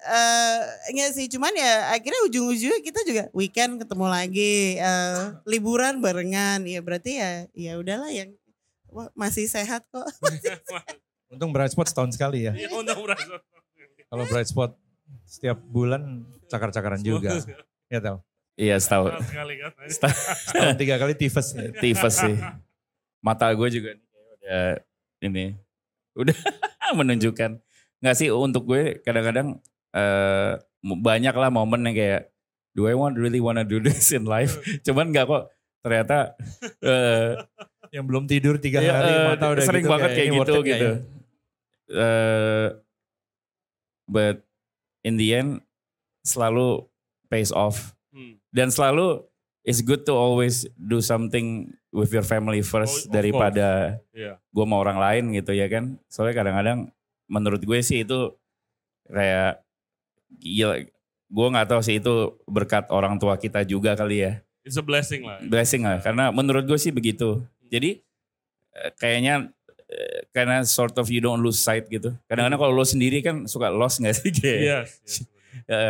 eh 0.00 0.58
enggak 0.92 1.10
sih 1.12 1.26
cuman 1.28 1.52
ya 1.52 1.92
akhirnya 1.92 2.20
ujung-ujungnya 2.28 2.80
kita 2.80 3.00
juga 3.04 3.22
weekend 3.36 3.80
ketemu 3.84 4.06
lagi 4.08 4.80
eh 4.80 5.36
liburan 5.44 6.00
barengan 6.00 6.64
ya 6.64 6.80
berarti 6.80 7.20
ya 7.20 7.30
ya 7.52 7.72
udahlah 7.76 8.08
yang 8.08 8.32
wah, 8.92 9.08
masih 9.14 9.46
sehat 9.46 9.86
kok. 9.88 10.06
Untung 11.32 11.54
bright 11.54 11.70
spot 11.70 11.86
setahun 11.86 12.18
sekali 12.18 12.50
ya. 12.50 12.52
Iya. 12.58 12.68
Kalau 14.10 14.24
bright 14.26 14.50
spot 14.50 14.74
setiap 15.22 15.62
bulan 15.62 16.26
cakar-cakaran 16.50 16.98
juga. 16.98 17.38
Ya 17.86 18.02
tau. 18.02 18.18
Iya. 18.58 18.82
Sekali 18.82 19.54
kan. 19.62 19.70
Setahun 19.94 20.76
tiga 20.76 20.98
kali 20.98 21.14
tifus. 21.14 21.54
ya. 21.54 21.70
Tifus 21.78 22.14
sih. 22.18 22.34
Mata 23.22 23.46
gue 23.54 23.68
juga 23.70 23.94
udah 24.42 24.82
ini. 25.22 25.54
Udah 26.18 26.34
menunjukkan. 26.98 27.62
Nggak 28.02 28.16
sih 28.18 28.28
untuk 28.34 28.66
gue 28.66 28.98
kadang-kadang 29.06 29.62
eh, 29.92 30.52
banyak 30.82 31.32
lah 31.32 31.48
momen 31.48 31.84
yang 31.84 31.94
kayak 31.94 32.22
do 32.72 32.86
I 32.86 32.94
want 32.94 33.14
really 33.14 33.38
wanna 33.38 33.62
do 33.62 33.78
this 33.78 34.10
in 34.10 34.24
life? 34.24 34.56
Cuman 34.86 35.10
nggak 35.10 35.26
kok 35.26 35.44
ternyata 35.80 36.34
eh, 36.80 37.40
Yang 37.90 38.04
belum 38.06 38.24
tidur 38.24 38.54
tiga 38.56 38.78
Iya, 38.78 38.92
hari 38.92 39.12
mata 39.26 39.46
udah 39.50 39.64
sering 39.64 39.82
gitu, 39.82 39.90
banget 39.90 40.10
kayak 40.14 40.30
worth 40.30 40.46
gitu 40.46 40.60
gitu. 40.62 40.86
ya? 40.86 40.94
Eh, 41.90 42.68
but 44.06 44.36
in 45.02 45.16
the 45.16 45.34
end 45.34 45.50
selalu 46.22 46.86
pays 47.26 47.50
off 47.50 47.94
Hmm. 48.10 48.42
dan 48.50 48.68
selalu 48.68 49.22
it's 49.62 49.78
good 49.80 50.02
to 50.02 50.10
always 50.10 50.66
do 50.74 50.98
something 50.98 51.70
with 51.90 52.10
your 52.10 52.26
family 52.26 52.58
first 52.58 53.06
Oh, 53.06 53.14
daripada 53.14 54.02
Iya. 54.10 54.42
gue 54.42 54.64
mau 54.66 54.82
orang 54.82 54.98
lain 54.98 55.24
gitu 55.30 55.54
ya 55.54 55.70
kan. 55.70 55.94
Soalnya 56.06 56.34
kadang-kadang 56.36 56.78
menurut 57.26 57.62
gue 57.62 57.78
sih 57.78 58.02
itu 58.02 58.34
kayak 59.06 59.62
gila. 60.32 60.86
Gue 61.26 61.46
nggak 61.48 61.68
tahu 61.68 61.80
sih 61.80 61.96
itu 61.96 62.14
berkat 62.44 62.86
orang 62.88 63.14
tua 63.14 63.34
kita 63.34 63.62
juga 63.62 63.94
kali 63.94 64.18
ya 64.20 64.32
It's 64.60 64.74
a 64.74 64.82
blessing 64.82 65.22
lah. 65.22 65.38
blessing 65.40 65.80
lah 65.80 65.98
karena 65.98 66.28
menurut 66.28 66.64
gue 66.64 66.76
sih 66.76 66.90
begitu 66.90 67.40
jadi 67.64 68.02
eh, 68.72 68.90
kayaknya 68.94 69.48
eh, 69.86 70.26
karena 70.28 70.60
sort 70.62 70.94
of 70.94 71.06
you 71.06 71.18
don't 71.18 71.38
lose 71.38 71.56
sight 71.56 71.86
gitu 71.86 72.12
kadang-kadang 72.24 72.58
kalau 72.58 72.72
lo 72.72 72.82
sendiri 72.82 73.18
kan 73.18 73.46
suka 73.46 73.68
lost 73.68 73.98
gak 73.98 74.12
sih 74.12 74.30
kayak 74.30 74.58
Yes. 74.60 74.88
yes. 75.00 75.16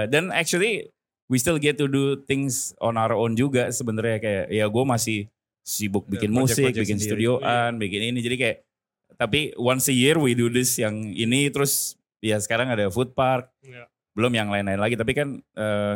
Dan 0.07 0.29
actually 0.31 0.89
we 1.27 1.37
still 1.37 1.57
get 1.57 1.75
to 1.75 1.87
do 1.87 2.21
things 2.21 2.73
on 2.77 2.95
our 2.95 3.13
own 3.13 3.33
juga 3.33 3.69
sebenarnya 3.71 4.19
kayak 4.19 4.45
ya 4.51 4.65
gue 4.65 4.85
masih 4.85 5.19
sibuk 5.63 6.05
Ya, 6.07 6.11
bikin 6.15 6.31
musik 6.31 6.59
project-project 6.59 6.77
bikin 6.81 6.97
sendiri. 6.97 7.09
studioan 7.09 7.71
bikin 7.77 8.01
ini 8.07 8.19
jadi 8.19 8.37
kayak 8.37 8.57
tapi 9.15 9.41
once 9.55 9.87
a 9.87 9.95
year 9.95 10.17
we 10.17 10.33
do 10.33 10.47
this 10.47 10.77
yang 10.77 10.95
ini 11.07 11.49
terus 11.49 11.95
ya 12.19 12.37
sekarang 12.37 12.69
ada 12.69 12.89
food 12.89 13.13
park 13.13 13.49
Iya. 13.61 13.89
Belum 14.13 14.33
yang 14.33 14.49
lain-lain 14.49 14.79
lagi 14.79 14.95
tapi 14.95 15.13
kan 15.13 15.29
eh, 15.55 15.95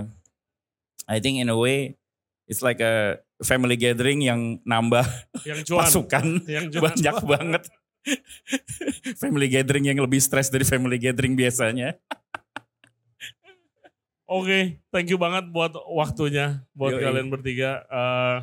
I 1.05 1.19
think 1.19 1.39
in 1.39 1.49
a 1.49 1.57
way 1.57 1.99
it's 2.47 2.61
like 2.61 2.79
a 2.79 3.19
family 3.41 3.75
gathering 3.75 4.21
yang 4.21 4.63
nambah 4.63 5.05
Yang 5.43 5.61
cuan. 5.69 5.81
pasukan 5.85 6.27
Yang 6.47 6.67
cuan. 6.79 6.83
banyak 6.91 7.17
banget 7.25 7.63
family 9.23 9.49
gathering 9.49 9.85
yang 9.85 9.99
lebih 9.99 10.21
stres 10.21 10.49
dari 10.49 10.63
family 10.63 10.97
gathering 10.97 11.35
biasanya 11.35 11.97
Oke, 14.25 14.81
thank 14.89 15.13
you 15.13 15.21
banget 15.21 15.53
buat 15.53 15.77
waktunya 15.85 16.65
buat 16.73 16.97
Yoi. 16.97 17.05
kalian 17.05 17.29
bertiga. 17.29 17.85
Eh, 17.85 18.37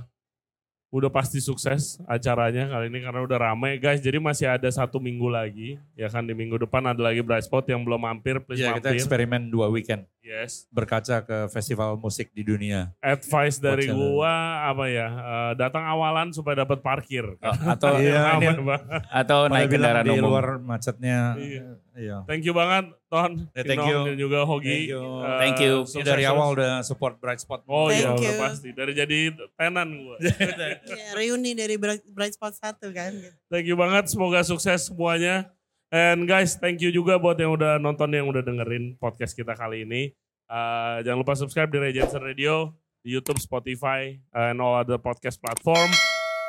udah 0.92 1.08
pasti 1.08 1.40
sukses 1.40 2.04
acaranya 2.04 2.68
kali 2.68 2.92
ini 2.92 3.00
karena 3.00 3.24
udah 3.24 3.40
ramai 3.40 3.80
guys. 3.80 4.04
Jadi 4.04 4.20
masih 4.20 4.52
ada 4.52 4.68
satu 4.68 5.00
minggu 5.00 5.32
lagi, 5.32 5.80
ya 5.96 6.12
kan 6.12 6.28
di 6.28 6.36
minggu 6.36 6.60
depan 6.60 6.84
ada 6.84 7.00
lagi 7.00 7.24
Bright 7.24 7.48
Spot 7.48 7.64
yang 7.64 7.88
belum 7.88 8.04
mampir, 8.04 8.44
please 8.44 8.60
Ya 8.60 8.76
kita 8.76 8.92
mampir. 8.92 9.00
eksperimen 9.00 9.48
dua 9.48 9.72
weekend 9.72 10.04
Yes. 10.22 10.70
berkaca 10.70 11.26
ke 11.26 11.50
festival 11.50 11.98
musik 11.98 12.30
di 12.30 12.42
dunia. 12.42 12.94
Advice 12.98 13.58
dari 13.58 13.90
Wacana. 13.90 13.98
gua 13.98 14.34
apa 14.70 14.86
ya? 14.86 15.08
eh, 15.10 15.52
datang 15.58 15.82
awalan 15.82 16.30
supaya 16.30 16.62
dapat 16.62 16.80
parkir. 16.80 17.26
atau 17.74 17.98
Iya, 17.98 18.38
Aman 18.38 18.62
ini- 18.62 18.78
atau 19.10 19.50
naik 19.50 19.68
kendaraan 19.68 20.06
di 20.06 20.14
umum 20.14 20.30
luar 20.30 20.48
macetnya. 20.58 21.34
Iya. 21.36 21.66
Iya. 21.92 22.18
Thank 22.24 22.46
you 22.46 22.54
banget 22.54 22.94
Ton, 23.12 23.52
Ya, 23.52 23.68
thank 23.68 23.84
Kinong, 23.84 23.92
you. 23.92 24.00
dan 24.08 24.16
juga 24.16 24.40
Hogi. 24.46 24.72
Thank 24.72 24.88
you. 24.88 25.04
Eh, 25.04 25.38
Thank 25.38 25.58
you. 25.60 25.74
Sukses 25.84 26.08
dari 26.08 26.24
awal 26.24 26.48
udah 26.54 26.80
support 26.80 27.20
bright 27.20 27.42
spot. 27.42 27.66
Oh 27.66 27.92
iya, 27.92 28.14
udah 28.14 28.34
pasti. 28.40 28.72
Dari 28.72 28.94
jadi 28.94 29.20
tenan 29.54 29.90
gua. 30.00 30.16
Ya, 30.22 31.12
reuni 31.14 31.52
dari 31.52 31.76
Bright, 31.76 32.32
Spot 32.32 32.54
1 32.54 32.78
kan. 32.92 33.12
gitu. 33.12 33.36
Thank 33.50 33.66
you 33.66 33.76
banget, 33.76 34.08
semoga 34.08 34.40
sukses 34.42 34.88
semuanya. 34.88 35.50
And 35.92 36.24
guys, 36.24 36.56
thank 36.56 36.80
you 36.80 36.88
juga 36.88 37.20
buat 37.20 37.36
yang 37.36 37.52
udah 37.52 37.76
nonton, 37.76 38.16
yang 38.16 38.32
udah 38.32 38.40
dengerin 38.40 38.96
podcast 38.96 39.36
kita 39.36 39.60
kali 39.60 39.84
ini. 39.84 40.16
Uh, 40.48 41.04
jangan 41.04 41.20
lupa 41.20 41.36
subscribe 41.36 41.68
di 41.68 41.84
Regency 41.84 42.16
Radio, 42.16 42.72
di 43.04 43.12
YouTube, 43.12 43.44
Spotify, 43.44 44.16
and 44.32 44.64
all 44.64 44.80
other 44.80 44.96
podcast 44.96 45.36
platform. 45.44 45.92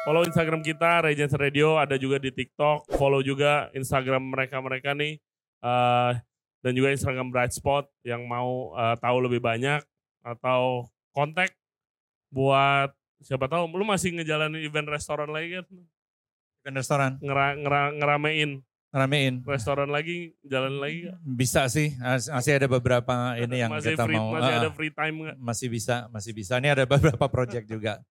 Follow 0.07 0.23
Instagram 0.23 0.63
kita, 0.63 1.03
Regency 1.03 1.35
Radio, 1.35 1.75
ada 1.75 1.99
juga 1.99 2.23
di 2.23 2.31
TikTok. 2.31 2.95
Follow 2.95 3.19
juga 3.19 3.67
Instagram 3.75 4.31
mereka-mereka 4.31 4.95
nih. 4.95 5.19
Uh, 5.59 6.15
dan 6.63 6.79
juga 6.79 6.95
Instagram 6.95 7.35
Bright 7.35 7.51
Spot 7.51 7.91
yang 8.07 8.23
mau 8.31 8.71
uh, 8.79 8.95
tahu 8.95 9.27
lebih 9.27 9.43
banyak 9.43 9.83
atau 10.23 10.87
kontak 11.11 11.51
buat 12.31 12.95
siapa 13.19 13.51
tahu 13.51 13.67
lu 13.75 13.83
masih 13.83 14.15
ngejalanin 14.15 14.63
event 14.63 14.87
restoran 14.87 15.31
lagi 15.35 15.59
kan 15.59 15.67
Bukan 16.63 16.75
restoran, 16.79 17.13
ngera, 17.19 17.59
ngera- 17.59 17.95
ngeramein 17.99 18.63
ramein. 18.93 19.41
restoran 19.49 19.89
lagi 19.89 20.37
jalan 20.45 20.77
lagi? 20.79 21.09
Bisa 21.25 21.65
sih, 21.73 21.97
As- 21.99 22.29
masih 22.29 22.61
ada 22.61 22.69
beberapa 22.69 23.35
ini 23.41 23.65
yang 23.65 23.73
masih 23.73 23.97
kita 23.97 24.05
free, 24.05 24.17
mau. 24.21 24.37
masih 24.37 24.53
ada 24.53 24.71
free 24.71 24.93
time 24.93 25.17
nggak? 25.25 25.37
masih 25.41 25.67
bisa, 25.73 25.97
masih 26.13 26.33
bisa. 26.37 26.61
Ini 26.61 26.77
ada 26.77 26.85
beberapa 26.85 27.27
project 27.27 27.67
juga. 27.67 28.05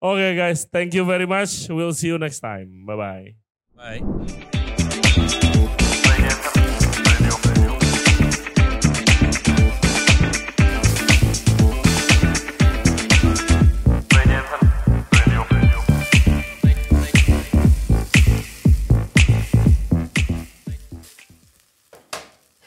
Oke 0.00 0.32
guys, 0.32 0.64
thank 0.64 0.96
you 0.96 1.04
very 1.04 1.26
much. 1.28 1.68
We'll 1.68 1.92
see 1.92 2.08
you 2.08 2.16
next 2.16 2.40
time. 2.40 2.86
Bye 2.88 2.96
bye. 2.96 3.26
Bye. 3.76 4.69